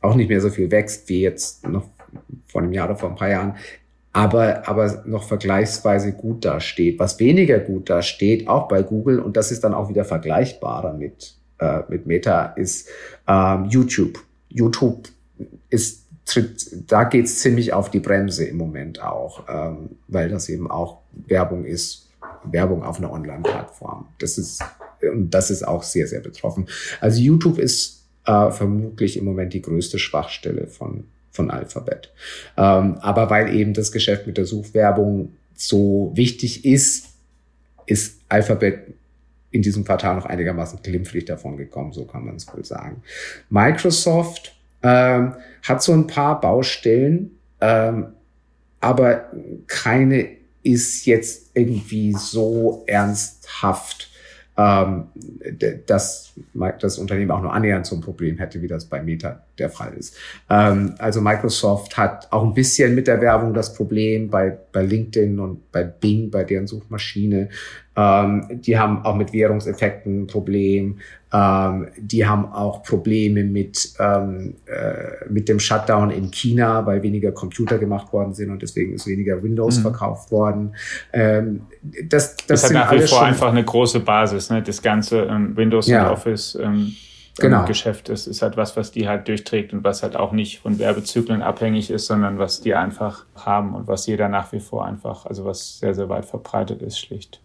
auch 0.00 0.14
nicht 0.14 0.28
mehr 0.28 0.40
so 0.40 0.50
viel 0.50 0.70
wächst 0.70 1.08
wie 1.08 1.22
jetzt 1.22 1.66
noch 1.66 1.84
vor 2.46 2.62
einem 2.62 2.72
Jahr 2.72 2.86
oder 2.86 2.96
vor 2.96 3.10
ein 3.10 3.16
paar 3.16 3.30
Jahren, 3.30 3.56
aber, 4.12 4.66
aber 4.66 5.02
noch 5.04 5.24
vergleichsweise 5.24 6.12
gut 6.12 6.44
dasteht. 6.44 6.98
Was 6.98 7.20
weniger 7.20 7.58
gut 7.58 7.90
dasteht, 7.90 8.48
auch 8.48 8.66
bei 8.66 8.82
Google, 8.82 9.20
und 9.20 9.36
das 9.36 9.52
ist 9.52 9.62
dann 9.62 9.74
auch 9.74 9.90
wieder 9.90 10.06
vergleichbarer 10.06 10.94
mit, 10.94 11.34
äh, 11.58 11.80
mit 11.88 12.06
Meta, 12.06 12.46
ist 12.56 12.88
ähm, 13.28 13.66
YouTube. 13.66 14.18
YouTube 14.48 15.08
ist 15.68 16.06
tritt, 16.24 16.90
da 16.90 17.04
geht's 17.04 17.40
ziemlich 17.40 17.74
auf 17.74 17.90
die 17.90 18.00
Bremse 18.00 18.46
im 18.46 18.56
Moment 18.56 19.02
auch, 19.02 19.44
ähm, 19.48 19.90
weil 20.08 20.30
das 20.30 20.48
eben 20.48 20.70
auch 20.70 21.02
Werbung 21.12 21.66
ist, 21.66 22.08
Werbung 22.44 22.84
auf 22.84 22.98
einer 22.98 23.12
Online-Plattform. 23.12 24.06
Das 24.18 24.38
ist 24.38 24.64
und 25.10 25.30
das 25.30 25.50
ist 25.50 25.66
auch 25.66 25.82
sehr, 25.82 26.06
sehr 26.06 26.20
betroffen. 26.20 26.66
Also 27.00 27.20
YouTube 27.20 27.58
ist 27.58 28.04
äh, 28.24 28.50
vermutlich 28.50 29.16
im 29.16 29.24
Moment 29.24 29.52
die 29.52 29.62
größte 29.62 29.98
Schwachstelle 29.98 30.66
von, 30.66 31.04
von 31.30 31.50
Alphabet. 31.50 32.12
Ähm, 32.56 32.96
aber 33.00 33.30
weil 33.30 33.54
eben 33.54 33.72
das 33.72 33.92
Geschäft 33.92 34.26
mit 34.26 34.36
der 34.36 34.46
Suchwerbung 34.46 35.32
so 35.54 36.12
wichtig 36.14 36.64
ist, 36.64 37.08
ist 37.86 38.20
Alphabet 38.28 38.94
in 39.50 39.62
diesem 39.62 39.84
Quartal 39.84 40.16
noch 40.16 40.26
einigermaßen 40.26 40.80
glimpflich 40.82 41.24
davon 41.24 41.56
gekommen, 41.56 41.92
so 41.92 42.04
kann 42.04 42.24
man 42.24 42.36
es 42.36 42.52
wohl 42.52 42.64
sagen. 42.64 43.02
Microsoft 43.48 44.54
ähm, 44.82 45.34
hat 45.62 45.82
so 45.82 45.92
ein 45.92 46.06
paar 46.06 46.40
Baustellen, 46.40 47.38
ähm, 47.60 48.08
aber 48.80 49.30
keine 49.66 50.36
ist 50.62 51.06
jetzt 51.06 51.50
irgendwie 51.54 52.12
so 52.12 52.84
ernsthaft 52.86 54.10
ähm, 54.56 55.04
dass 55.86 56.32
das 56.80 56.98
Unternehmen 56.98 57.30
auch 57.30 57.42
nur 57.42 57.52
annähernd 57.52 57.86
so 57.86 57.96
ein 57.96 58.00
Problem 58.00 58.38
hätte, 58.38 58.62
wie 58.62 58.68
das 58.68 58.86
bei 58.86 59.02
Meta 59.02 59.42
der 59.58 59.70
Fall 59.70 59.92
ist. 59.94 60.16
Ähm, 60.48 60.94
also 60.98 61.20
Microsoft 61.20 61.96
hat 61.96 62.28
auch 62.32 62.42
ein 62.42 62.54
bisschen 62.54 62.94
mit 62.94 63.06
der 63.06 63.20
Werbung 63.20 63.52
das 63.52 63.74
Problem 63.74 64.28
bei, 64.30 64.56
bei 64.72 64.82
LinkedIn 64.82 65.38
und 65.38 65.70
bei 65.72 65.84
Bing, 65.84 66.30
bei 66.30 66.44
deren 66.44 66.66
Suchmaschine. 66.66 67.50
Ähm, 67.96 68.46
die 68.50 68.78
haben 68.78 69.04
auch 69.04 69.16
mit 69.16 69.32
Währungseffekten 69.32 70.22
ein 70.22 70.26
Problem. 70.26 70.98
Ähm, 71.32 71.88
die 71.98 72.26
haben 72.26 72.52
auch 72.52 72.82
Probleme 72.82 73.42
mit, 73.42 73.94
ähm, 73.98 74.54
äh, 74.66 75.28
mit 75.28 75.48
dem 75.48 75.58
Shutdown 75.58 76.10
in 76.10 76.30
China, 76.30 76.86
weil 76.86 77.02
weniger 77.02 77.32
Computer 77.32 77.78
gemacht 77.78 78.12
worden 78.12 78.32
sind 78.32 78.50
und 78.50 78.62
deswegen 78.62 78.94
ist 78.94 79.06
weniger 79.06 79.42
Windows 79.42 79.78
mhm. 79.78 79.82
verkauft 79.82 80.30
worden. 80.30 80.76
Ähm, 81.12 81.62
das, 81.82 82.36
das, 82.36 82.46
das 82.46 82.64
hat 82.64 82.72
nach 82.72 82.92
wie 82.92 83.06
vor 83.06 83.22
einfach 83.22 83.48
eine 83.48 83.64
große 83.64 84.00
Basis. 84.00 84.50
Ne? 84.50 84.62
Das 84.62 84.80
ganze 84.80 85.22
ähm, 85.22 85.56
Windows 85.56 85.88
ja. 85.88 86.06
und 86.06 86.12
Office. 86.12 86.58
Ähm 86.62 86.94
genau. 87.38 87.64
Geschäft 87.64 88.08
ist, 88.08 88.26
ist 88.26 88.42
halt 88.42 88.56
was, 88.56 88.76
was 88.76 88.92
die 88.92 89.08
halt 89.08 89.28
durchträgt 89.28 89.72
und 89.72 89.84
was 89.84 90.02
halt 90.02 90.16
auch 90.16 90.32
nicht 90.32 90.60
von 90.60 90.78
Werbezyklen 90.78 91.42
abhängig 91.42 91.90
ist, 91.90 92.06
sondern 92.06 92.38
was 92.38 92.60
die 92.60 92.74
einfach 92.74 93.24
haben 93.34 93.74
und 93.74 93.88
was 93.88 94.06
jeder 94.06 94.28
nach 94.28 94.52
wie 94.52 94.60
vor 94.60 94.86
einfach, 94.86 95.26
also 95.26 95.44
was 95.44 95.78
sehr, 95.78 95.94
sehr 95.94 96.08
weit 96.08 96.24
verbreitet 96.24 96.82
ist, 96.82 96.98
schlicht. 96.98 97.40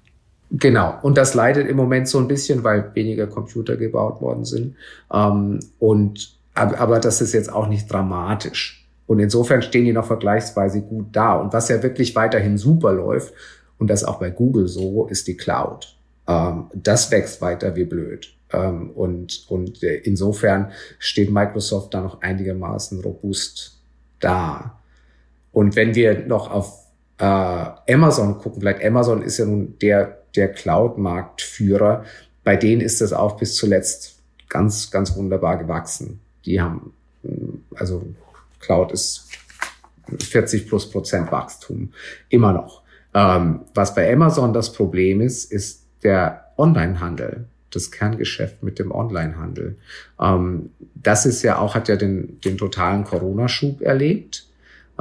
Genau. 0.51 0.99
Und 1.01 1.17
das 1.17 1.33
leidet 1.33 1.69
im 1.69 1.77
Moment 1.77 2.07
so 2.07 2.17
ein 2.17 2.27
bisschen, 2.27 2.63
weil 2.63 2.93
weniger 2.93 3.27
Computer 3.27 3.77
gebaut 3.77 4.21
worden 4.21 4.43
sind. 4.43 4.75
Ähm, 5.11 5.59
und, 5.79 6.37
aber 6.53 6.99
das 6.99 7.21
ist 7.21 7.33
jetzt 7.33 7.51
auch 7.51 7.67
nicht 7.67 7.91
dramatisch. 7.91 8.85
Und 9.07 9.19
insofern 9.19 9.61
stehen 9.61 9.85
die 9.85 9.93
noch 9.93 10.05
vergleichsweise 10.05 10.81
gut 10.81 11.07
da. 11.13 11.35
Und 11.35 11.53
was 11.53 11.69
ja 11.69 11.81
wirklich 11.81 12.15
weiterhin 12.15 12.57
super 12.57 12.91
läuft, 12.91 13.33
und 13.77 13.89
das 13.89 14.03
auch 14.03 14.19
bei 14.19 14.29
Google 14.29 14.67
so, 14.67 15.07
ist 15.07 15.27
die 15.27 15.35
Cloud. 15.35 15.95
Ähm, 16.27 16.65
das 16.73 17.09
wächst 17.11 17.41
weiter 17.41 17.75
wie 17.75 17.85
blöd. 17.85 18.31
Ähm, 18.53 18.91
und, 18.91 19.45
und 19.49 19.81
äh, 19.81 19.95
insofern 19.97 20.71
steht 20.99 21.31
Microsoft 21.31 21.93
da 21.93 22.01
noch 22.01 22.21
einigermaßen 22.21 23.01
robust 23.01 23.79
da. 24.19 24.79
Und 25.51 25.75
wenn 25.75 25.95
wir 25.95 26.25
noch 26.27 26.51
auf 26.51 26.80
äh, 27.21 27.93
Amazon 27.93 28.39
gucken, 28.39 28.61
vielleicht 28.61 28.83
Amazon 28.83 29.21
ist 29.21 29.37
ja 29.37 29.45
nun 29.45 29.77
der, 29.79 30.23
der 30.35 30.51
Cloud-Marktführer, 30.51 32.03
bei 32.43 32.55
denen 32.55 32.81
ist 32.81 32.99
das 32.99 33.13
auch 33.13 33.37
bis 33.37 33.55
zuletzt 33.55 34.19
ganz, 34.49 34.89
ganz 34.89 35.15
wunderbar 35.15 35.57
gewachsen. 35.57 36.19
Die 36.45 36.59
haben, 36.59 36.93
also 37.75 38.03
Cloud 38.59 38.91
ist 38.91 39.29
40 40.19 40.67
plus 40.67 40.89
Prozent 40.89 41.31
Wachstum, 41.31 41.93
immer 42.29 42.53
noch. 42.53 42.81
Ähm, 43.13 43.61
was 43.75 43.93
bei 43.93 44.11
Amazon 44.11 44.51
das 44.51 44.73
Problem 44.73 45.21
ist, 45.21 45.51
ist 45.51 45.85
der 46.03 46.51
Onlinehandel 46.57 47.45
das 47.69 47.91
Kerngeschäft 47.91 48.63
mit 48.63 48.79
dem 48.79 48.91
Onlinehandel. 48.91 49.77
Ähm, 50.19 50.71
das 50.95 51.25
ist 51.25 51.43
ja 51.43 51.57
auch, 51.57 51.75
hat 51.75 51.87
ja 51.87 51.95
den, 51.95 52.41
den 52.41 52.57
totalen 52.57 53.03
Corona-Schub 53.05 53.81
erlebt. 53.81 54.47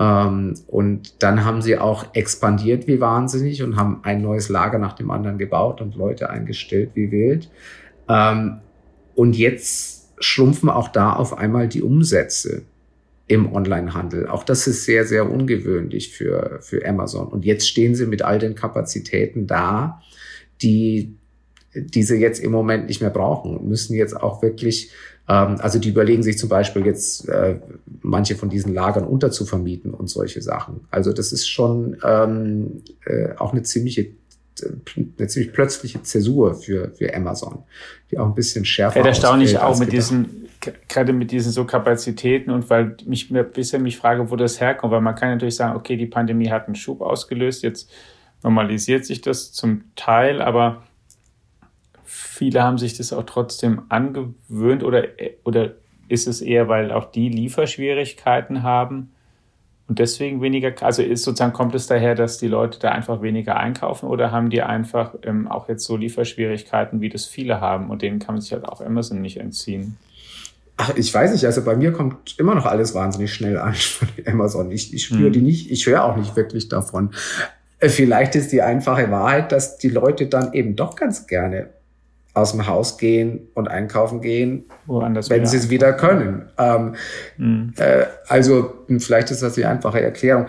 Ähm, 0.00 0.54
und 0.66 1.22
dann 1.22 1.44
haben 1.44 1.60
sie 1.60 1.76
auch 1.76 2.06
expandiert 2.14 2.86
wie 2.86 3.00
wahnsinnig 3.00 3.62
und 3.62 3.76
haben 3.76 4.00
ein 4.02 4.22
neues 4.22 4.48
Lager 4.48 4.78
nach 4.78 4.94
dem 4.94 5.10
anderen 5.10 5.36
gebaut 5.36 5.82
und 5.82 5.94
Leute 5.94 6.30
eingestellt 6.30 6.92
wie 6.94 7.12
wild. 7.12 7.50
Ähm, 8.08 8.60
und 9.14 9.36
jetzt 9.36 10.08
schrumpfen 10.18 10.70
auch 10.70 10.88
da 10.88 11.12
auf 11.12 11.36
einmal 11.36 11.68
die 11.68 11.82
Umsätze 11.82 12.62
im 13.26 13.52
Onlinehandel. 13.52 14.26
Auch 14.26 14.42
das 14.42 14.66
ist 14.66 14.86
sehr, 14.86 15.04
sehr 15.04 15.30
ungewöhnlich 15.30 16.10
für, 16.10 16.58
für 16.62 16.84
Amazon. 16.88 17.28
Und 17.28 17.44
jetzt 17.44 17.68
stehen 17.68 17.94
sie 17.94 18.06
mit 18.06 18.22
all 18.22 18.38
den 18.38 18.54
Kapazitäten 18.54 19.46
da, 19.46 20.02
die 20.62 21.14
diese 21.74 22.16
jetzt 22.16 22.40
im 22.40 22.50
Moment 22.50 22.88
nicht 22.88 23.00
mehr 23.00 23.10
brauchen 23.10 23.56
und 23.56 23.68
müssen 23.68 23.94
jetzt 23.94 24.16
auch 24.16 24.42
wirklich, 24.42 24.90
also 25.33 25.79
die 25.79 25.90
überlegen 25.90 26.23
sich 26.23 26.38
zum 26.38 26.49
Beispiel 26.49 26.85
jetzt 26.85 27.29
äh, 27.29 27.57
manche 28.03 28.35
von 28.35 28.49
diesen 28.49 28.75
Lagern 28.75 29.05
unterzuvermieten 29.05 29.95
und 29.95 30.09
solche 30.09 30.43
Sachen. 30.43 30.81
Also 30.90 31.12
das 31.12 31.33
ist 31.33 31.49
schon 31.49 31.97
ähm, 32.05 32.83
äh, 33.07 33.35
auch 33.37 33.53
eine 33.53 33.62
ziemliche 33.62 34.09
eine 34.97 35.27
ziemlich 35.27 35.55
plötzliche 35.55 36.03
Zäsur 36.03 36.55
für, 36.55 36.90
für 36.90 37.14
Amazon, 37.14 37.62
die 38.11 38.19
auch 38.19 38.27
ein 38.27 38.35
bisschen 38.35 38.66
schärfer 38.66 39.01
ist. 39.01 39.05
Ja, 39.05 39.09
erstaunlich 39.09 39.59
auch 39.59 39.79
mit 39.79 39.90
diesen, 39.90 40.49
gerade 40.87 41.14
mit 41.14 41.31
diesen 41.31 41.51
so 41.51 41.64
Kapazitäten 41.64 42.51
und 42.51 42.69
weil 42.69 42.97
mich 43.07 43.31
mir 43.31 43.45
bisher 43.45 43.81
mich 43.81 43.97
frage, 43.97 44.31
wo 44.31 44.37
das 44.37 44.61
herkommt, 44.61 44.93
weil 44.93 45.01
man 45.01 45.14
kann 45.14 45.31
natürlich 45.31 45.57
sagen, 45.57 45.77
okay, 45.77 45.97
die 45.97 46.07
Pandemie 46.07 46.51
hat 46.51 46.66
einen 46.66 46.75
Schub 46.75 47.01
ausgelöst, 47.01 47.62
jetzt 47.62 47.90
normalisiert 48.43 49.07
sich 49.07 49.23
das 49.23 49.53
zum 49.53 49.85
Teil, 49.97 50.43
aber 50.43 50.83
viele 52.40 52.62
haben 52.62 52.79
sich 52.79 52.96
das 52.96 53.12
auch 53.12 53.24
trotzdem 53.24 53.83
angewöhnt 53.90 54.83
oder, 54.83 55.05
oder 55.44 55.72
ist 56.09 56.26
es 56.26 56.40
eher, 56.40 56.68
weil 56.68 56.90
auch 56.90 57.11
die 57.11 57.29
Lieferschwierigkeiten 57.29 58.62
haben 58.62 59.11
und 59.88 59.98
deswegen 59.98 60.40
weniger, 60.40 60.72
also 60.81 61.03
ist 61.03 61.22
sozusagen, 61.22 61.53
kommt 61.53 61.74
es 61.74 61.87
daher, 61.87 62.14
dass 62.14 62.38
die 62.38 62.48
Leute 62.48 62.79
da 62.79 62.92
einfach 62.92 63.20
weniger 63.20 63.59
einkaufen 63.59 64.09
oder 64.09 64.33
haben 64.33 64.48
die 64.48 64.62
einfach 64.62 65.16
ähm, 65.22 65.48
auch 65.48 65.68
jetzt 65.68 65.85
so 65.85 65.98
Lieferschwierigkeiten, 65.98 67.03
wie 67.03 67.11
das 67.11 67.26
viele 67.26 67.61
haben 67.61 67.90
und 67.90 68.00
denen 68.00 68.20
kann 68.20 68.37
man 68.37 68.40
sich 68.40 68.55
halt 68.55 68.64
auch 68.64 68.81
Amazon 68.81 69.20
nicht 69.20 69.37
entziehen? 69.37 69.98
Ach, 70.79 70.94
ich 70.96 71.12
weiß 71.12 71.33
nicht, 71.33 71.44
also 71.44 71.62
bei 71.62 71.76
mir 71.76 71.92
kommt 71.92 72.38
immer 72.38 72.55
noch 72.55 72.64
alles 72.64 72.94
wahnsinnig 72.94 73.35
schnell 73.35 73.59
an 73.59 73.74
von 73.74 74.09
Amazon. 74.24 74.70
Ich, 74.70 74.94
ich 74.94 75.05
spüre 75.05 75.26
hm. 75.26 75.33
die 75.33 75.42
nicht, 75.42 75.70
ich 75.70 75.85
höre 75.85 76.05
auch 76.07 76.16
nicht 76.16 76.37
wirklich 76.37 76.70
davon. 76.70 77.11
Äh, 77.81 77.90
vielleicht 77.90 78.35
ist 78.35 78.50
die 78.50 78.62
einfache 78.62 79.11
Wahrheit, 79.11 79.53
dass 79.53 79.76
die 79.76 79.90
Leute 79.90 80.26
dann 80.26 80.55
eben 80.55 80.74
doch 80.74 80.96
ganz 80.96 81.26
gerne 81.26 81.68
aus 82.40 82.53
dem 82.53 82.66
Haus 82.66 82.98
gehen 82.98 83.48
und 83.55 83.68
einkaufen 83.68 84.20
gehen, 84.20 84.64
Woanders 84.87 85.31
wenn 85.31 85.46
sie 85.46 85.57
es 85.57 85.70
wieder 85.70 85.92
können. 85.92 86.48
Ähm, 86.59 86.94
mhm. 87.37 87.72
äh, 87.76 88.05
also 88.29 88.72
vielleicht 88.98 89.31
ist 89.31 89.42
das 89.42 89.55
die 89.55 89.64
einfache 89.64 90.00
Erklärung. 90.00 90.46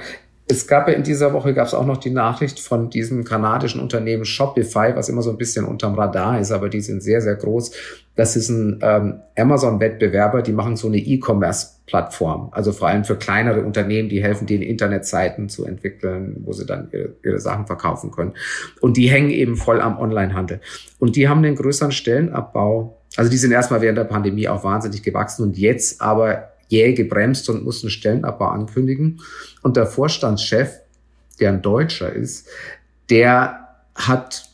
Es 0.51 0.67
gab 0.67 0.87
ja 0.89 0.93
in 0.93 1.03
dieser 1.03 1.31
Woche 1.31 1.53
gab 1.53 1.67
es 1.67 1.73
auch 1.73 1.85
noch 1.85 1.97
die 1.97 2.09
Nachricht 2.09 2.59
von 2.59 2.89
diesem 2.89 3.23
kanadischen 3.23 3.79
Unternehmen 3.79 4.25
Shopify, 4.25 4.93
was 4.95 5.07
immer 5.07 5.21
so 5.21 5.29
ein 5.29 5.37
bisschen 5.37 5.65
unterm 5.65 5.95
Radar 5.95 6.39
ist, 6.39 6.51
aber 6.51 6.67
die 6.67 6.81
sind 6.81 7.01
sehr, 7.01 7.21
sehr 7.21 7.35
groß. 7.35 7.71
Das 8.15 8.35
ist 8.35 8.49
ein 8.49 8.79
ähm, 8.81 9.21
Amazon-Wettbewerber, 9.37 10.41
die 10.41 10.51
machen 10.51 10.75
so 10.75 10.87
eine 10.87 10.97
E-Commerce-Plattform. 10.97 12.49
Also 12.51 12.73
vor 12.73 12.89
allem 12.89 13.05
für 13.05 13.15
kleinere 13.15 13.61
Unternehmen, 13.61 14.09
die 14.09 14.21
helfen 14.21 14.45
denen 14.45 14.63
Internetseiten 14.63 15.47
zu 15.47 15.65
entwickeln, 15.65 16.41
wo 16.43 16.51
sie 16.51 16.65
dann 16.65 16.89
ihre, 16.91 17.15
ihre 17.23 17.39
Sachen 17.39 17.65
verkaufen 17.65 18.11
können. 18.11 18.33
Und 18.81 18.97
die 18.97 19.09
hängen 19.09 19.29
eben 19.29 19.55
voll 19.55 19.79
am 19.79 19.97
Onlinehandel. 19.97 20.59
Und 20.99 21.15
die 21.15 21.29
haben 21.29 21.43
den 21.43 21.55
größeren 21.55 21.93
Stellenabbau. 21.93 22.97
Also 23.15 23.31
die 23.31 23.37
sind 23.37 23.51
erstmal 23.51 23.81
während 23.81 23.97
der 23.97 24.03
Pandemie 24.03 24.49
auch 24.49 24.65
wahnsinnig 24.65 25.01
gewachsen 25.01 25.43
und 25.43 25.57
jetzt 25.57 26.01
aber 26.01 26.50
jäh 26.71 26.93
gebremst 26.93 27.49
und 27.49 27.63
mussten 27.63 27.89
Stellenabbau 27.89 28.47
ankündigen. 28.47 29.21
Und 29.61 29.77
der 29.77 29.85
Vorstandschef, 29.85 30.79
der 31.39 31.49
ein 31.49 31.61
Deutscher 31.61 32.11
ist, 32.11 32.47
der 33.09 33.67
hat 33.95 34.49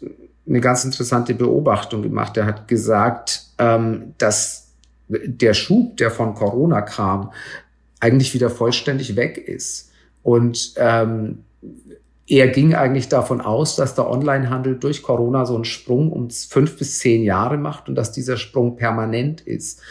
eine 0.48 0.62
ganz 0.62 0.84
interessante 0.84 1.34
Beobachtung 1.34 2.02
gemacht. 2.02 2.36
Der 2.36 2.46
hat 2.46 2.68
gesagt, 2.68 3.44
ähm, 3.60 4.14
dass 4.18 4.72
der 5.08 5.54
Schub, 5.54 5.98
der 5.98 6.12
von 6.12 6.34
Corona 6.34 6.82
kam, 6.82 7.32
eigentlich 8.00 8.34
wieder 8.34 8.50
vollständig 8.50 9.16
weg 9.16 9.38
ist. 9.38 9.92
Und 10.24 10.74
ähm, 10.78 11.44
er 12.28 12.50
ging 12.50 12.76
eigentlich 12.76 13.08
davon 13.08 13.40
aus, 13.40 13.76
dass 13.78 13.96
der 13.96 14.10
Onlinehandel 14.10 14.78
durch 14.78 15.02
Corona 15.02 15.46
so 15.46 15.56
einen 15.56 15.64
Sprung 15.64 16.12
um 16.12 16.30
fünf 16.30 16.78
bis 16.78 17.00
zehn 17.00 17.24
Jahre 17.24 17.58
macht 17.58 17.88
und 17.88 17.96
dass 17.96 18.12
dieser 18.12 18.38
Sprung 18.38 18.76
permanent 18.76 19.42
ist. 19.42 19.82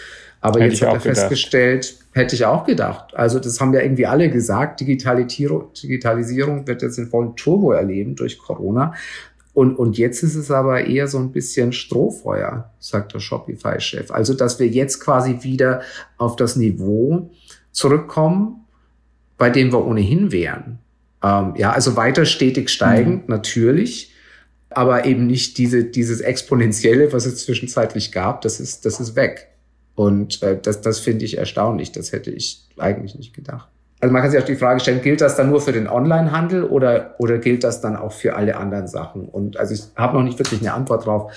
Aber 0.46 0.60
Hätte 0.60 0.72
jetzt 0.72 0.82
hat 0.82 0.94
er 0.94 1.00
festgestellt, 1.00 1.96
Hätte 2.16 2.34
ich 2.34 2.46
auch 2.46 2.64
gedacht. 2.64 3.14
Also 3.14 3.38
das 3.38 3.60
haben 3.60 3.74
ja 3.74 3.82
irgendwie 3.82 4.06
alle 4.06 4.30
gesagt. 4.30 4.80
Digitalisierung, 4.80 5.74
Digitalisierung 5.74 6.66
wird 6.66 6.80
jetzt 6.80 6.96
in 6.96 7.08
vollen 7.08 7.36
Turbo 7.36 7.72
erleben 7.72 8.16
durch 8.16 8.38
Corona. 8.38 8.94
Und, 9.52 9.74
und 9.78 9.98
jetzt 9.98 10.22
ist 10.22 10.34
es 10.34 10.50
aber 10.50 10.86
eher 10.86 11.08
so 11.08 11.18
ein 11.18 11.30
bisschen 11.30 11.74
Strohfeuer, 11.74 12.70
sagt 12.78 13.12
der 13.12 13.20
Shopify-Chef. 13.20 14.10
Also, 14.10 14.32
dass 14.32 14.58
wir 14.58 14.66
jetzt 14.66 15.00
quasi 15.00 15.42
wieder 15.42 15.82
auf 16.16 16.36
das 16.36 16.56
Niveau 16.56 17.30
zurückkommen, 17.70 18.64
bei 19.36 19.50
dem 19.50 19.70
wir 19.70 19.84
ohnehin 19.84 20.32
wären. 20.32 20.78
Ähm, 21.22 21.52
ja, 21.58 21.72
also 21.72 21.96
weiter 21.96 22.24
stetig 22.24 22.70
steigend, 22.70 23.28
mhm. 23.28 23.34
natürlich, 23.34 24.14
aber 24.70 25.04
eben 25.04 25.26
nicht 25.26 25.58
diese, 25.58 25.84
dieses 25.84 26.22
Exponentielle, 26.22 27.12
was 27.12 27.26
es 27.26 27.44
zwischenzeitlich 27.44 28.10
gab, 28.10 28.40
das 28.40 28.58
ist, 28.58 28.86
das 28.86 29.00
ist 29.00 29.16
weg. 29.16 29.48
Und 29.96 30.42
äh, 30.42 30.58
das, 30.60 30.82
das 30.82 31.00
finde 31.00 31.24
ich 31.24 31.38
erstaunlich. 31.38 31.90
Das 31.90 32.12
hätte 32.12 32.30
ich 32.30 32.64
eigentlich 32.78 33.16
nicht 33.16 33.34
gedacht. 33.34 33.68
Also 33.98 34.12
man 34.12 34.22
kann 34.22 34.30
sich 34.30 34.40
auch 34.40 34.46
die 34.46 34.56
Frage 34.56 34.78
stellen, 34.80 35.00
gilt 35.00 35.22
das 35.22 35.36
dann 35.36 35.48
nur 35.48 35.60
für 35.60 35.72
den 35.72 35.88
Onlinehandel 35.88 36.64
oder, 36.64 37.14
oder 37.18 37.38
gilt 37.38 37.64
das 37.64 37.80
dann 37.80 37.96
auch 37.96 38.12
für 38.12 38.36
alle 38.36 38.56
anderen 38.56 38.86
Sachen? 38.86 39.26
Und 39.26 39.56
also 39.56 39.72
ich 39.72 39.84
habe 39.96 40.16
noch 40.16 40.22
nicht 40.22 40.38
wirklich 40.38 40.60
eine 40.60 40.74
Antwort 40.74 41.06
drauf. 41.06 41.32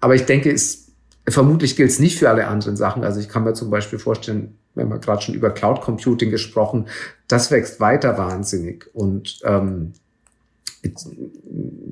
Aber 0.00 0.14
ich 0.14 0.24
denke, 0.24 0.50
es, 0.50 0.92
vermutlich 1.28 1.76
gilt 1.76 1.90
es 1.90 1.98
nicht 1.98 2.18
für 2.18 2.30
alle 2.30 2.46
anderen 2.46 2.76
Sachen. 2.76 3.02
Also 3.02 3.18
ich 3.18 3.28
kann 3.28 3.42
mir 3.42 3.54
zum 3.54 3.68
Beispiel 3.68 3.98
vorstellen, 3.98 4.56
wir 4.74 4.86
gerade 4.86 5.22
schon 5.22 5.34
über 5.34 5.50
Cloud 5.50 5.80
Computing 5.80 6.30
gesprochen, 6.30 6.86
das 7.28 7.50
wächst 7.50 7.80
weiter 7.80 8.16
wahnsinnig. 8.16 8.88
Und 8.94 9.40
ähm, 9.44 9.92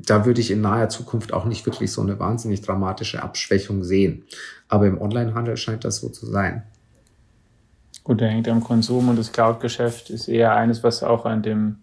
da 0.07 0.24
würde 0.24 0.40
ich 0.40 0.50
in 0.50 0.61
naher 0.61 0.88
Zukunft 0.88 1.33
auch 1.33 1.44
nicht 1.44 1.66
wirklich 1.66 1.92
so 1.92 2.00
eine 2.03 2.18
wahnsinnig 2.18 2.62
dramatische 2.62 3.22
Abschwächung 3.22 3.85
sehen. 3.85 4.24
Aber 4.70 4.87
im 4.87 5.00
Onlinehandel 5.00 5.56
scheint 5.56 5.85
das 5.85 5.96
so 5.96 6.09
zu 6.09 6.26
sein. 6.26 6.62
Gut, 8.04 8.20
der 8.20 8.28
hängt 8.28 8.48
am 8.48 8.62
Konsum 8.64 9.09
und 9.09 9.18
das 9.18 9.33
Cloud-Geschäft 9.33 10.09
ist 10.09 10.28
eher 10.28 10.54
eines, 10.54 10.83
was 10.83 11.02
auch 11.02 11.26
an 11.26 11.42
dem 11.42 11.78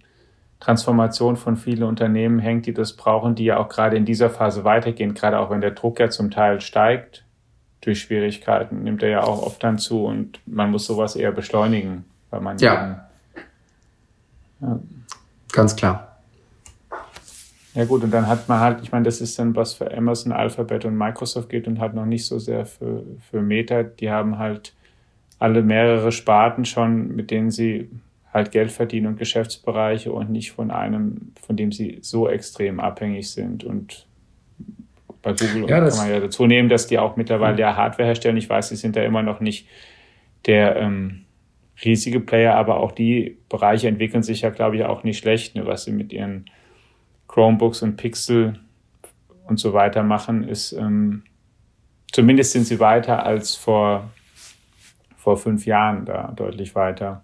Transformation 0.60 1.38
von 1.38 1.58
vielen 1.58 1.84
Unternehmen 1.84 2.39
hängt, 2.39 2.65
die 2.65 2.73
das 2.73 2.93
brauchen, 2.93 3.36
die 3.36 3.45
ja 3.45 3.58
auch 3.58 3.69
gerade 3.69 3.95
in 3.95 4.06
dieser 4.06 4.30
Phase 4.30 4.63
weitergehen, 4.63 5.13
gerade 5.13 5.38
auch 5.38 5.52
wenn 5.52 5.62
der 5.62 5.71
Druck 5.71 6.00
ja 6.00 6.10
zum 6.10 6.32
Teil 6.32 6.62
steigt 6.62 7.23
durch 7.82 8.02
Schwierigkeiten, 8.02 8.84
nimmt 8.84 9.04
er 9.04 9.10
ja 9.10 9.23
auch 9.23 9.43
oft 9.43 9.63
dann 9.63 9.78
zu 9.78 10.06
und 10.06 10.39
man 10.47 10.71
muss 10.71 10.86
sowas 10.86 11.15
eher 11.15 11.32
beschleunigen, 11.32 12.06
weil 12.32 12.41
man 12.41 12.58
ja, 12.58 13.08
ja. 14.62 14.80
ganz 15.52 15.76
klar. 15.76 16.07
Ja 17.78 17.86
gut, 17.86 18.04
und 18.04 18.12
dann 18.12 18.26
hat 18.26 18.50
man 18.50 18.60
halt, 18.60 18.80
ich 18.82 18.92
meine, 18.92 19.06
das 19.06 19.22
ist 19.22 19.38
dann 19.38 19.56
was 19.56 19.76
für 19.76 19.96
Amazon, 19.96 20.32
Alphabet 20.32 20.84
und 20.86 20.98
Microsoft 20.98 21.48
geht 21.48 21.68
und 21.68 21.80
halt 21.80 21.94
noch 21.94 22.08
nicht 22.08 22.26
so 22.26 22.40
sehr 22.40 22.66
für, 22.66 23.04
für 23.30 23.40
Meta. 23.40 23.84
Die 23.84 24.10
haben 24.10 24.40
halt 24.40 24.74
alle 25.38 25.62
mehrere 25.62 26.12
Sparten 26.12 26.66
schon, 26.66 27.16
mit 27.16 27.30
denen 27.30 27.52
sie 27.52 27.88
halt 28.34 28.52
Geld 28.52 28.72
verdienen 28.72 29.06
und 29.06 29.20
Geschäftsbereiche 29.20 30.12
und 30.12 30.32
nicht 30.32 30.54
von 30.54 30.72
einem, 30.72 31.34
von 31.40 31.56
dem 31.56 31.72
sie 31.72 32.00
so 32.02 32.28
extrem 32.28 32.80
abhängig 32.80 33.30
sind. 33.30 33.63
Und 33.63 34.08
bei 35.22 35.34
Google 35.34 35.70
ja, 35.70 35.88
kann 35.88 35.98
man 35.98 36.10
ja 36.10 36.20
dazu 36.20 36.48
nehmen, 36.48 36.70
dass 36.70 36.88
die 36.88 36.98
auch 36.98 37.16
mittlerweile 37.16 37.60
ja 37.60 37.76
Hardware 37.76 38.08
herstellen. 38.08 38.38
Ich 38.38 38.50
weiß, 38.50 38.70
sie 38.70 38.76
sind 38.76 38.96
da 38.96 39.04
immer 39.04 39.22
noch 39.22 39.40
nicht 39.40 39.68
der 40.48 40.78
ähm, 40.78 41.26
riesige 41.86 42.22
Player, 42.22 42.56
aber 42.56 42.78
auch 42.80 42.92
die 42.92 43.38
Bereiche 43.50 43.88
entwickeln 43.88 44.24
sich 44.24 44.42
ja, 44.42 44.50
glaube 44.50 44.78
ich, 44.78 44.84
auch 44.84 45.04
nicht 45.04 45.20
schlecht, 45.20 45.54
ne, 45.54 45.68
was 45.68 45.84
sie 45.84 45.92
mit 45.92 46.12
ihren 46.12 46.46
Chromebooks 47.38 47.84
und 47.84 47.97
Pixel 47.97 48.58
und 49.45 49.60
so 49.60 49.71
weiter 49.71 50.02
machen, 50.02 50.47
ist 50.47 50.71
ähm, 50.71 51.21
zumindest 52.12 52.54
sind 52.54 52.65
sie 52.65 52.80
weiter 52.80 53.28
als 53.28 53.54
vor, 53.54 54.10
vor 55.17 55.38
fünf 55.38 55.67
Jahren 55.67 56.06
da 56.06 56.32
deutlich 56.36 56.73
weiter. 56.73 57.21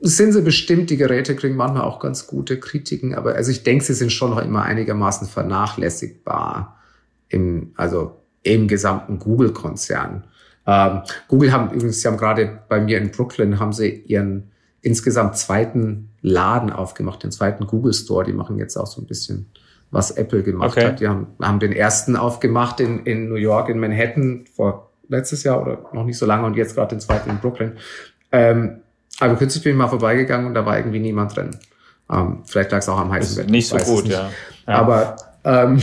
Sind 0.00 0.32
sie 0.32 0.40
bestimmt, 0.40 0.88
die 0.88 0.96
Geräte 0.96 1.36
kriegen 1.36 1.56
manchmal 1.56 1.82
auch 1.82 2.00
ganz 2.00 2.26
gute 2.26 2.58
Kritiken, 2.58 3.14
aber 3.14 3.34
also 3.34 3.50
ich 3.50 3.62
denke, 3.64 3.84
sie 3.84 3.92
sind 3.92 4.12
schon 4.12 4.30
noch 4.30 4.42
immer 4.42 4.62
einigermaßen 4.62 5.28
vernachlässigbar 5.28 6.80
im, 7.28 7.74
also 7.76 8.16
im 8.44 8.66
gesamten 8.66 9.18
Google-Konzern. 9.18 10.24
Ähm, 10.66 11.02
Google 11.28 11.52
haben 11.52 11.70
übrigens, 11.70 12.00
sie 12.00 12.08
haben 12.08 12.16
gerade 12.16 12.60
bei 12.70 12.80
mir 12.80 12.96
in 12.96 13.10
Brooklyn, 13.10 13.60
haben 13.60 13.74
sie 13.74 14.04
ihren 14.06 14.53
insgesamt 14.84 15.36
zweiten 15.36 16.10
Laden 16.20 16.70
aufgemacht, 16.70 17.22
den 17.22 17.32
zweiten 17.32 17.66
Google 17.66 17.94
Store. 17.94 18.24
Die 18.24 18.32
machen 18.32 18.58
jetzt 18.58 18.76
auch 18.76 18.86
so 18.86 19.00
ein 19.00 19.06
bisschen, 19.06 19.46
was 19.90 20.10
Apple 20.10 20.42
gemacht 20.42 20.76
okay. 20.76 20.86
hat. 20.86 21.00
Die 21.00 21.08
haben, 21.08 21.28
haben 21.40 21.58
den 21.58 21.72
ersten 21.72 22.16
aufgemacht 22.16 22.80
in, 22.80 23.04
in 23.04 23.28
New 23.28 23.36
York, 23.36 23.68
in 23.70 23.78
Manhattan, 23.78 24.44
vor 24.54 24.90
letztes 25.08 25.42
Jahr 25.42 25.60
oder 25.60 25.78
noch 25.92 26.04
nicht 26.04 26.18
so 26.18 26.26
lange 26.26 26.46
und 26.46 26.56
jetzt 26.56 26.74
gerade 26.74 26.94
den 26.94 27.00
zweiten 27.00 27.30
in 27.30 27.38
Brooklyn. 27.38 27.72
Ähm, 28.30 28.80
aber 29.20 29.36
kürzlich 29.36 29.62
bin 29.62 29.72
ich 29.72 29.78
mal 29.78 29.88
vorbeigegangen 29.88 30.46
und 30.46 30.54
da 30.54 30.66
war 30.66 30.76
irgendwie 30.76 31.00
niemand 31.00 31.36
drin. 31.36 31.56
Ähm, 32.10 32.42
vielleicht 32.44 32.70
lag 32.72 32.78
es 32.78 32.88
auch 32.88 32.98
am 32.98 33.12
heißen 33.12 33.38
Wetter. 33.38 33.50
Nicht 33.50 33.68
so 33.68 33.76
gut, 33.78 34.04
nicht. 34.04 34.14
Ja. 34.14 34.30
ja. 34.66 34.74
Aber 34.74 35.16
ähm, 35.44 35.80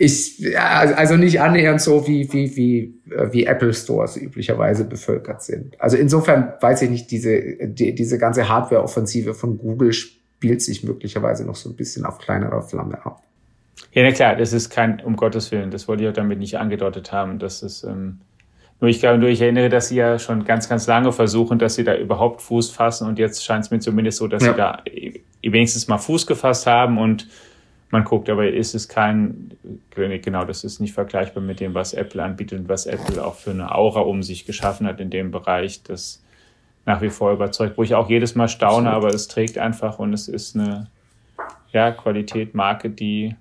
ich, 0.00 0.56
also 0.56 1.16
nicht 1.16 1.40
annähernd 1.40 1.80
so, 1.80 2.06
wie, 2.06 2.32
wie, 2.32 2.56
wie, 2.56 2.94
wie 3.32 3.46
Apple 3.46 3.74
Stores 3.74 4.16
üblicherweise 4.16 4.84
bevölkert 4.84 5.42
sind. 5.42 5.80
Also 5.80 5.96
insofern 5.96 6.52
weiß 6.60 6.82
ich 6.82 6.90
nicht, 6.90 7.10
diese, 7.10 7.66
die, 7.66 7.94
diese 7.96 8.16
ganze 8.16 8.48
Hardware-Offensive 8.48 9.34
von 9.34 9.58
Google 9.58 9.92
spielt 9.92 10.62
sich 10.62 10.84
möglicherweise 10.84 11.44
noch 11.44 11.56
so 11.56 11.68
ein 11.68 11.74
bisschen 11.74 12.04
auf 12.04 12.18
kleinerer 12.18 12.62
Flamme 12.62 13.04
ab. 13.04 13.22
Ja, 13.92 14.04
na 14.04 14.12
klar, 14.12 14.36
das 14.36 14.52
ist 14.52 14.70
kein, 14.70 15.00
um 15.00 15.16
Gottes 15.16 15.50
Willen, 15.50 15.72
das 15.72 15.88
wollte 15.88 16.04
ich 16.04 16.08
auch 16.08 16.14
damit 16.14 16.38
nicht 16.38 16.56
angedeutet 16.58 17.10
haben. 17.10 17.40
Das 17.40 17.64
ist, 17.64 17.82
ähm, 17.82 18.20
nur 18.80 18.90
ich 18.90 19.00
glaube, 19.00 19.18
nur 19.18 19.28
ich 19.28 19.40
erinnere, 19.40 19.68
dass 19.68 19.88
sie 19.88 19.96
ja 19.96 20.20
schon 20.20 20.44
ganz, 20.44 20.68
ganz 20.68 20.86
lange 20.86 21.10
versuchen, 21.10 21.58
dass 21.58 21.74
sie 21.74 21.82
da 21.82 21.96
überhaupt 21.96 22.40
Fuß 22.42 22.70
fassen 22.70 23.08
und 23.08 23.18
jetzt 23.18 23.44
scheint 23.44 23.64
es 23.64 23.72
mir 23.72 23.80
zumindest 23.80 24.18
so, 24.18 24.28
dass 24.28 24.44
ja. 24.44 24.52
sie 24.52 24.56
da 24.56 24.82
wenigstens 25.42 25.88
mal 25.88 25.98
Fuß 25.98 26.28
gefasst 26.28 26.66
haben 26.66 26.98
und 26.98 27.26
man 27.90 28.04
guckt, 28.04 28.28
aber 28.28 28.48
ist 28.48 28.74
es 28.74 28.88
kein, 28.88 29.52
genau, 29.94 30.44
das 30.44 30.64
ist 30.64 30.80
nicht 30.80 30.92
vergleichbar 30.92 31.42
mit 31.42 31.60
dem, 31.60 31.74
was 31.74 31.94
Apple 31.94 32.22
anbietet 32.22 32.60
und 32.60 32.68
was 32.68 32.86
Apple 32.86 33.24
auch 33.24 33.34
für 33.34 33.50
eine 33.50 33.74
Aura 33.74 34.00
um 34.00 34.22
sich 34.22 34.44
geschaffen 34.44 34.86
hat 34.86 35.00
in 35.00 35.10
dem 35.10 35.30
Bereich, 35.30 35.82
das 35.82 36.22
nach 36.84 37.00
wie 37.00 37.10
vor 37.10 37.32
überzeugt, 37.32 37.78
wo 37.78 37.82
ich 37.82 37.94
auch 37.94 38.08
jedes 38.08 38.34
Mal 38.34 38.48
staune, 38.48 38.90
aber 38.90 39.08
es 39.08 39.28
trägt 39.28 39.58
einfach 39.58 39.98
und 39.98 40.12
es 40.12 40.28
ist 40.28 40.56
eine 40.56 40.90
ja, 41.72 41.90
Qualität, 41.90 42.54
Marke, 42.54 42.90
die 42.90 43.36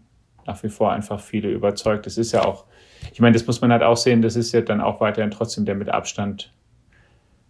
nach 0.45 0.61
wie 0.63 0.69
vor 0.69 0.91
einfach 0.91 1.19
viele 1.19 1.49
überzeugt. 1.49 2.05
Das 2.05 2.17
ist 2.17 2.31
ja 2.31 2.43
auch, 2.43 2.65
ich 3.13 3.19
meine, 3.19 3.33
das 3.33 3.45
muss 3.47 3.61
man 3.61 3.71
halt 3.71 3.83
auch 3.83 3.97
sehen, 3.97 4.21
das 4.21 4.35
ist 4.35 4.53
ja 4.53 4.61
dann 4.61 4.81
auch 4.81 5.01
weiterhin 5.01 5.31
trotzdem 5.31 5.65
der 5.65 5.75
mit 5.75 5.89
Abstand 5.89 6.51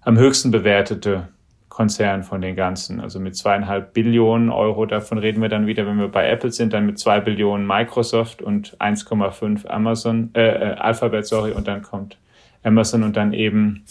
am 0.01 0.17
höchsten 0.17 0.51
bewertete 0.51 1.29
Konzern 1.77 2.23
von 2.23 2.41
den 2.41 2.55
ganzen. 2.55 2.99
Also 2.99 3.19
mit 3.19 3.35
zweieinhalb 3.35 3.93
Billionen 3.93 4.49
Euro, 4.49 4.87
davon 4.87 5.19
reden 5.19 5.43
wir 5.43 5.47
dann 5.47 5.67
wieder, 5.67 5.85
wenn 5.85 5.99
wir 5.99 6.07
bei 6.07 6.27
Apple 6.27 6.51
sind, 6.51 6.73
dann 6.73 6.87
mit 6.87 6.97
zwei 6.97 7.19
Billionen 7.19 7.67
Microsoft 7.67 8.41
und 8.41 8.75
1,5 8.79 9.67
Amazon, 9.67 10.31
äh, 10.33 10.71
äh, 10.71 10.73
Alphabet, 10.73 11.27
sorry, 11.27 11.51
und 11.51 11.67
dann 11.67 11.83
kommt 11.83 12.17
Amazon 12.63 13.03
und 13.03 13.15
dann 13.15 13.31
eben, 13.31 13.85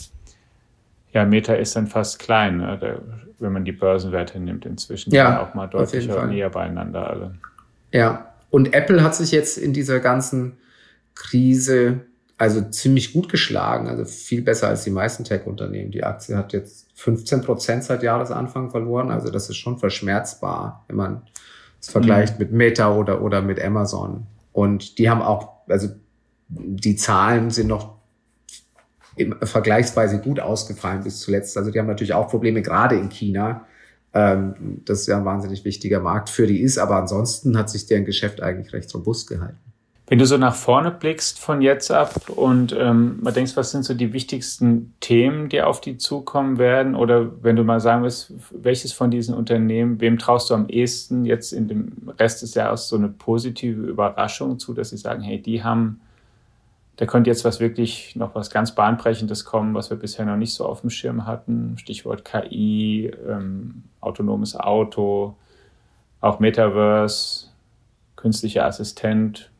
ja, 1.12 1.24
Meta 1.24 1.54
ist 1.54 1.76
dann 1.76 1.86
fast 1.86 2.18
klein, 2.18 2.56
ne, 2.56 2.76
da, 2.80 2.96
wenn 3.38 3.52
man 3.52 3.64
die 3.64 3.70
Börsenwerte 3.70 4.40
nimmt 4.40 4.66
inzwischen. 4.66 5.14
Ja, 5.14 5.40
auch 5.40 5.54
mal 5.54 5.68
deutlich 5.68 6.08
näher 6.08 6.50
beieinander 6.50 7.08
alle. 7.08 7.34
Ja, 7.92 8.34
und 8.50 8.74
Apple 8.74 9.00
hat 9.04 9.14
sich 9.14 9.30
jetzt 9.30 9.58
in 9.58 9.72
dieser 9.72 10.00
ganzen 10.00 10.56
Krise 11.14 12.00
also 12.36 12.62
ziemlich 12.62 13.12
gut 13.12 13.28
geschlagen, 13.28 13.86
also 13.86 14.04
viel 14.04 14.42
besser 14.42 14.66
als 14.66 14.82
die 14.82 14.90
meisten 14.90 15.22
Tech-Unternehmen. 15.22 15.92
Die 15.92 16.02
Aktie 16.02 16.36
hat 16.36 16.52
jetzt 16.52 16.85
15 16.96 17.42
Prozent 17.42 17.84
seit 17.84 18.02
Jahresanfang 18.02 18.70
verloren, 18.70 19.10
also 19.10 19.30
das 19.30 19.48
ist 19.48 19.56
schon 19.56 19.78
verschmerzbar, 19.78 20.84
wenn 20.88 20.96
man 20.96 21.22
es 21.80 21.90
vergleicht 21.90 22.34
mhm. 22.34 22.38
mit 22.38 22.52
Meta 22.52 22.94
oder, 22.94 23.22
oder 23.22 23.42
mit 23.42 23.62
Amazon. 23.62 24.26
Und 24.52 24.98
die 24.98 25.10
haben 25.10 25.22
auch, 25.22 25.66
also 25.68 25.88
die 26.48 26.96
Zahlen 26.96 27.50
sind 27.50 27.68
noch 27.68 27.96
vergleichsweise 29.42 30.20
gut 30.20 30.40
ausgefallen 30.40 31.02
bis 31.02 31.20
zuletzt. 31.20 31.56
Also 31.56 31.70
die 31.70 31.78
haben 31.78 31.86
natürlich 31.86 32.14
auch 32.14 32.28
Probleme, 32.28 32.62
gerade 32.62 32.96
in 32.96 33.10
China. 33.10 33.66
Ähm, 34.14 34.80
das 34.84 35.00
ist 35.00 35.06
ja 35.08 35.18
ein 35.18 35.24
wahnsinnig 35.24 35.64
wichtiger 35.64 36.00
Markt 36.00 36.30
für 36.30 36.46
die 36.46 36.60
ist, 36.60 36.78
aber 36.78 36.96
ansonsten 36.96 37.56
hat 37.58 37.68
sich 37.68 37.86
deren 37.86 38.04
Geschäft 38.04 38.42
eigentlich 38.42 38.72
recht 38.72 38.94
robust 38.94 39.28
gehalten. 39.28 39.65
Wenn 40.08 40.20
du 40.20 40.26
so 40.26 40.36
nach 40.36 40.54
vorne 40.54 40.92
blickst 40.92 41.40
von 41.40 41.60
jetzt 41.60 41.90
ab 41.90 42.28
und 42.28 42.72
ähm, 42.78 43.18
mal 43.22 43.32
denkst, 43.32 43.56
was 43.56 43.72
sind 43.72 43.84
so 43.84 43.92
die 43.92 44.12
wichtigsten 44.12 44.94
Themen, 45.00 45.48
die 45.48 45.60
auf 45.62 45.80
die 45.80 45.98
zukommen 45.98 46.58
werden? 46.58 46.94
Oder 46.94 47.42
wenn 47.42 47.56
du 47.56 47.64
mal 47.64 47.80
sagen 47.80 48.04
willst, 48.04 48.32
welches 48.52 48.92
von 48.92 49.10
diesen 49.10 49.34
Unternehmen, 49.34 50.00
wem 50.00 50.16
traust 50.16 50.48
du 50.48 50.54
am 50.54 50.68
ehesten 50.68 51.24
jetzt 51.24 51.52
in 51.52 51.66
dem 51.66 51.92
Rest 52.20 52.42
des 52.42 52.54
Jahres 52.54 52.86
so 52.86 52.94
eine 52.94 53.08
positive 53.08 53.82
Überraschung 53.82 54.60
zu, 54.60 54.74
dass 54.74 54.90
sie 54.90 54.96
sagen, 54.96 55.22
hey, 55.22 55.42
die 55.42 55.64
haben, 55.64 56.00
da 56.98 57.06
könnte 57.06 57.28
jetzt 57.28 57.44
was 57.44 57.58
wirklich 57.58 58.14
noch 58.14 58.36
was 58.36 58.50
ganz 58.50 58.76
Bahnbrechendes 58.76 59.44
kommen, 59.44 59.74
was 59.74 59.90
wir 59.90 59.96
bisher 59.96 60.24
noch 60.24 60.36
nicht 60.36 60.54
so 60.54 60.66
auf 60.66 60.82
dem 60.82 60.90
Schirm 60.90 61.26
hatten. 61.26 61.78
Stichwort 61.78 62.24
KI, 62.24 63.10
ähm, 63.28 63.82
autonomes 64.00 64.54
Auto, 64.54 65.34
auch 66.20 66.38
Metaverse, 66.38 67.48
künstlicher 68.14 68.66
Assistent 68.66 69.50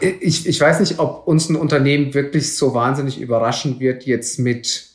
ich, 0.00 0.46
ich 0.46 0.60
weiß 0.60 0.80
nicht, 0.80 0.98
ob 0.98 1.26
uns 1.26 1.48
ein 1.48 1.56
Unternehmen 1.56 2.12
wirklich 2.14 2.56
so 2.56 2.74
wahnsinnig 2.74 3.20
überraschen 3.20 3.80
wird 3.80 4.04
jetzt 4.04 4.38
mit, 4.38 4.88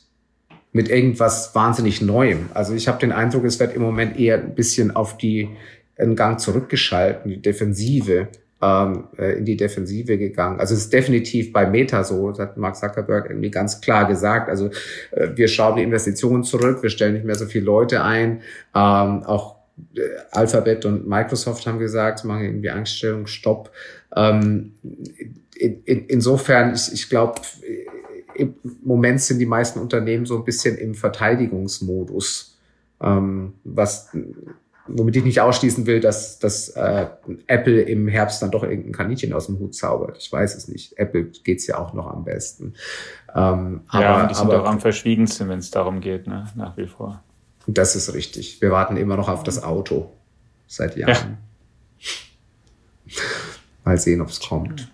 mit 0.72 0.88
irgendwas 0.88 1.54
wahnsinnig 1.54 2.02
Neuem. 2.02 2.50
Also 2.54 2.74
ich 2.74 2.88
habe 2.88 2.98
den 2.98 3.12
Eindruck, 3.12 3.44
es 3.44 3.58
wird 3.58 3.74
im 3.74 3.82
Moment 3.82 4.18
eher 4.18 4.38
ein 4.38 4.54
bisschen 4.54 4.94
auf 4.94 5.16
die 5.16 5.50
einen 5.98 6.16
Gang 6.16 6.40
zurückgeschalten, 6.40 7.30
die 7.30 7.42
Defensive, 7.42 8.28
ähm, 8.62 9.04
äh, 9.18 9.38
in 9.38 9.44
die 9.44 9.56
Defensive 9.56 10.16
gegangen. 10.16 10.60
Also 10.60 10.74
es 10.74 10.82
ist 10.82 10.92
definitiv 10.92 11.52
bei 11.52 11.66
Meta 11.66 12.04
so, 12.04 12.30
das 12.30 12.38
hat 12.38 12.56
Mark 12.56 12.76
Zuckerberg 12.76 13.28
irgendwie 13.28 13.50
ganz 13.50 13.80
klar 13.80 14.06
gesagt. 14.06 14.48
Also 14.48 14.70
äh, 15.10 15.28
wir 15.34 15.48
schrauben 15.48 15.78
die 15.78 15.82
Investitionen 15.82 16.44
zurück, 16.44 16.82
wir 16.82 16.90
stellen 16.90 17.14
nicht 17.14 17.24
mehr 17.24 17.34
so 17.34 17.46
viele 17.46 17.64
Leute 17.64 18.04
ein. 18.04 18.40
Ähm, 18.74 19.24
auch 19.24 19.56
Alphabet 20.30 20.84
und 20.84 21.06
Microsoft 21.08 21.66
haben 21.66 21.78
gesagt, 21.78 22.24
machen 22.24 22.44
irgendwie 22.44 22.70
Angststellung, 22.70 23.26
Stopp. 23.26 23.70
Ähm, 24.14 24.74
in, 25.54 25.82
in, 25.84 26.06
insofern, 26.06 26.74
ich, 26.74 26.92
ich 26.92 27.08
glaube, 27.08 27.40
im 28.34 28.54
Moment 28.82 29.20
sind 29.20 29.38
die 29.38 29.46
meisten 29.46 29.78
Unternehmen 29.78 30.26
so 30.26 30.36
ein 30.36 30.44
bisschen 30.44 30.76
im 30.76 30.94
Verteidigungsmodus, 30.94 32.58
ähm, 33.00 33.54
was 33.64 34.10
womit 34.86 35.16
ich 35.16 35.24
nicht 35.24 35.40
ausschließen 35.40 35.86
will, 35.86 36.00
dass, 36.00 36.38
dass 36.38 36.70
äh, 36.70 37.06
Apple 37.46 37.82
im 37.82 38.08
Herbst 38.08 38.42
dann 38.42 38.50
doch 38.50 38.64
irgendein 38.64 38.92
Kaninchen 38.92 39.32
aus 39.32 39.46
dem 39.46 39.58
Hut 39.58 39.74
zaubert. 39.74 40.18
Ich 40.18 40.30
weiß 40.32 40.56
es 40.56 40.68
nicht. 40.68 40.98
Apple 40.98 41.24
geht's 41.44 41.66
ja 41.66 41.78
auch 41.78 41.92
noch 41.92 42.08
am 42.08 42.24
besten. 42.24 42.74
Ähm, 43.34 43.82
ja, 43.92 44.16
aber, 44.16 44.28
die 44.28 44.34
sind 44.34 44.50
aber, 44.50 44.62
auch 44.62 44.66
am 44.66 44.80
verschwiegensten, 44.80 45.48
wenn 45.48 45.60
es 45.60 45.70
darum 45.70 46.00
geht, 46.00 46.26
ne? 46.26 46.46
nach 46.56 46.76
wie 46.76 46.86
vor. 46.86 47.22
Das 47.66 47.96
ist 47.96 48.12
richtig. 48.14 48.60
Wir 48.60 48.70
warten 48.70 48.96
immer 48.96 49.16
noch 49.16 49.28
auf 49.28 49.42
das 49.42 49.62
Auto 49.62 50.10
seit 50.66 50.96
Jahren. 50.96 51.38
Ja. 51.98 53.16
Mal 53.84 53.98
sehen, 53.98 54.20
ob 54.20 54.28
es 54.28 54.40
kommt. 54.40 54.88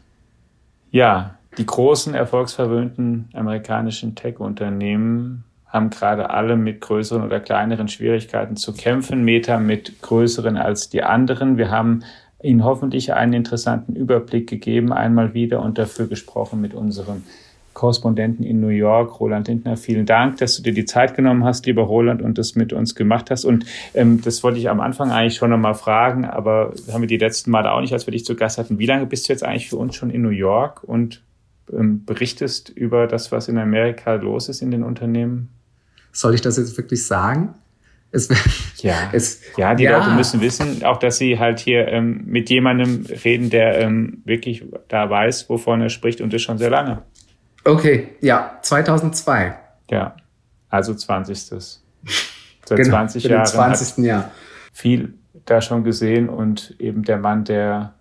Ja, 0.90 1.38
die 1.56 1.66
großen, 1.66 2.14
erfolgsverwöhnten 2.14 3.28
amerikanischen 3.32 4.14
Tech-Unternehmen 4.14 5.44
haben 5.66 5.90
gerade 5.90 6.30
alle 6.30 6.56
mit 6.56 6.80
größeren 6.80 7.22
oder 7.22 7.40
kleineren 7.40 7.88
Schwierigkeiten 7.88 8.56
zu 8.56 8.72
kämpfen. 8.72 9.24
Meta 9.24 9.58
mit 9.58 10.00
größeren 10.00 10.56
als 10.56 10.88
die 10.88 11.02
anderen. 11.02 11.58
Wir 11.58 11.70
haben 11.70 12.04
Ihnen 12.42 12.64
hoffentlich 12.64 13.12
einen 13.12 13.32
interessanten 13.32 13.96
Überblick 13.96 14.48
gegeben, 14.48 14.92
einmal 14.92 15.34
wieder 15.34 15.60
und 15.60 15.76
dafür 15.76 16.06
gesprochen 16.06 16.60
mit 16.60 16.72
unserem 16.72 17.24
Korrespondenten 17.78 18.44
in 18.44 18.60
New 18.60 18.68
York, 18.68 19.20
Roland 19.20 19.46
Lindner. 19.46 19.76
Vielen 19.76 20.04
Dank, 20.04 20.38
dass 20.38 20.56
du 20.56 20.62
dir 20.64 20.74
die 20.74 20.84
Zeit 20.84 21.14
genommen 21.14 21.44
hast, 21.44 21.64
lieber 21.64 21.82
Roland, 21.82 22.20
und 22.20 22.36
das 22.36 22.56
mit 22.56 22.72
uns 22.72 22.96
gemacht 22.96 23.30
hast. 23.30 23.44
Und 23.44 23.66
ähm, 23.94 24.20
das 24.20 24.42
wollte 24.42 24.58
ich 24.58 24.68
am 24.68 24.80
Anfang 24.80 25.12
eigentlich 25.12 25.36
schon 25.36 25.50
nochmal 25.50 25.74
fragen, 25.74 26.24
aber 26.24 26.72
haben 26.92 27.02
wir 27.02 27.06
die 27.06 27.18
letzten 27.18 27.52
Male 27.52 27.70
auch 27.70 27.80
nicht, 27.80 27.92
als 27.92 28.04
wir 28.04 28.12
dich 28.12 28.24
zu 28.24 28.34
Gast 28.34 28.58
hatten. 28.58 28.80
Wie 28.80 28.86
lange 28.86 29.06
bist 29.06 29.28
du 29.28 29.32
jetzt 29.32 29.44
eigentlich 29.44 29.68
für 29.68 29.76
uns 29.76 29.94
schon 29.94 30.10
in 30.10 30.22
New 30.22 30.30
York 30.30 30.82
und 30.82 31.22
ähm, 31.72 32.04
berichtest 32.04 32.68
über 32.68 33.06
das, 33.06 33.30
was 33.30 33.46
in 33.46 33.56
Amerika 33.58 34.14
los 34.14 34.48
ist 34.48 34.60
in 34.60 34.72
den 34.72 34.82
Unternehmen? 34.82 35.50
Soll 36.10 36.34
ich 36.34 36.40
das 36.40 36.56
jetzt 36.56 36.76
wirklich 36.76 37.06
sagen? 37.06 37.54
Es, 38.10 38.28
ja, 38.78 38.94
es, 39.12 39.40
ja, 39.56 39.76
die 39.76 39.84
ja. 39.84 39.98
Leute 39.98 40.10
müssen 40.16 40.40
wissen, 40.40 40.82
auch 40.82 40.96
dass 40.96 41.18
sie 41.18 41.38
halt 41.38 41.60
hier 41.60 41.86
ähm, 41.86 42.24
mit 42.26 42.50
jemandem 42.50 43.06
reden, 43.24 43.50
der 43.50 43.78
ähm, 43.78 44.22
wirklich 44.24 44.64
da 44.88 45.08
weiß, 45.08 45.48
wovon 45.48 45.80
er 45.80 45.90
spricht 45.90 46.20
und 46.20 46.32
das 46.32 46.42
schon 46.42 46.58
sehr 46.58 46.70
lange. 46.70 47.04
Okay, 47.68 48.08
ja, 48.22 48.58
2002. 48.62 49.54
Ja, 49.90 50.16
also 50.70 50.94
20. 50.94 51.38
Seit 51.38 51.80
genau, 52.66 52.88
20 52.88 53.24
Jahren. 53.24 53.46
20. 53.46 54.04
Jahr. 54.04 54.30
Viel 54.72 55.14
da 55.44 55.60
schon 55.60 55.84
gesehen 55.84 56.30
und 56.30 56.74
eben 56.78 57.02
der 57.02 57.18
Mann, 57.18 57.44
der 57.44 57.92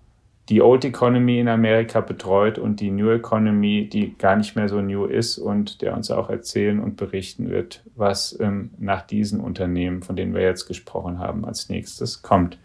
die 0.47 0.61
Old 0.61 0.85
Economy 0.85 1.39
in 1.39 1.49
Amerika 1.49 1.99
betreut 1.99 2.57
und 2.57 2.79
die 2.79 2.91
New 2.91 3.09
Economy, 3.09 3.89
die 3.89 4.17
gar 4.17 4.37
nicht 4.37 4.55
mehr 4.55 4.69
so 4.69 4.81
new 4.81 5.03
ist 5.03 5.37
und 5.37 5.81
der 5.81 5.93
uns 5.93 6.09
auch 6.11 6.29
erzählen 6.29 6.79
und 6.79 6.95
berichten 6.95 7.49
wird, 7.49 7.83
was 7.95 8.37
ähm, 8.39 8.71
nach 8.77 9.01
diesen 9.01 9.41
Unternehmen, 9.41 10.01
von 10.01 10.15
denen 10.15 10.33
wir 10.33 10.43
jetzt 10.43 10.65
gesprochen 10.65 11.19
haben, 11.19 11.43
als 11.43 11.67
nächstes 11.67 12.21
kommt. 12.21 12.57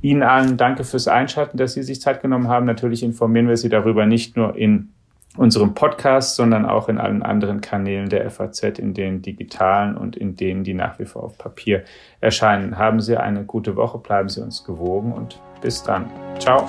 Ihnen 0.00 0.22
allen 0.22 0.56
danke 0.56 0.84
fürs 0.84 1.08
Einschalten, 1.08 1.58
dass 1.58 1.74
Sie 1.74 1.82
sich 1.82 2.00
Zeit 2.00 2.22
genommen 2.22 2.48
haben. 2.48 2.64
Natürlich 2.64 3.02
informieren 3.02 3.48
wir 3.48 3.58
Sie 3.58 3.68
darüber 3.68 4.06
nicht 4.06 4.36
nur 4.36 4.56
in 4.56 4.94
unserem 5.36 5.74
Podcast, 5.74 6.36
sondern 6.36 6.64
auch 6.64 6.88
in 6.88 6.98
allen 6.98 7.22
anderen 7.22 7.60
Kanälen 7.60 8.08
der 8.08 8.30
FAZ, 8.30 8.62
in 8.78 8.94
den 8.94 9.22
digitalen 9.22 9.96
und 9.96 10.16
in 10.16 10.36
denen, 10.36 10.64
die 10.64 10.74
nach 10.74 10.98
wie 10.98 11.04
vor 11.04 11.24
auf 11.24 11.38
Papier 11.38 11.84
erscheinen. 12.20 12.78
Haben 12.78 13.00
Sie 13.00 13.16
eine 13.16 13.44
gute 13.44 13.76
Woche, 13.76 13.98
bleiben 13.98 14.28
Sie 14.28 14.42
uns 14.42 14.64
gewogen 14.64 15.12
und 15.12 15.40
bis 15.60 15.82
dann. 15.82 16.10
Ciao. 16.38 16.66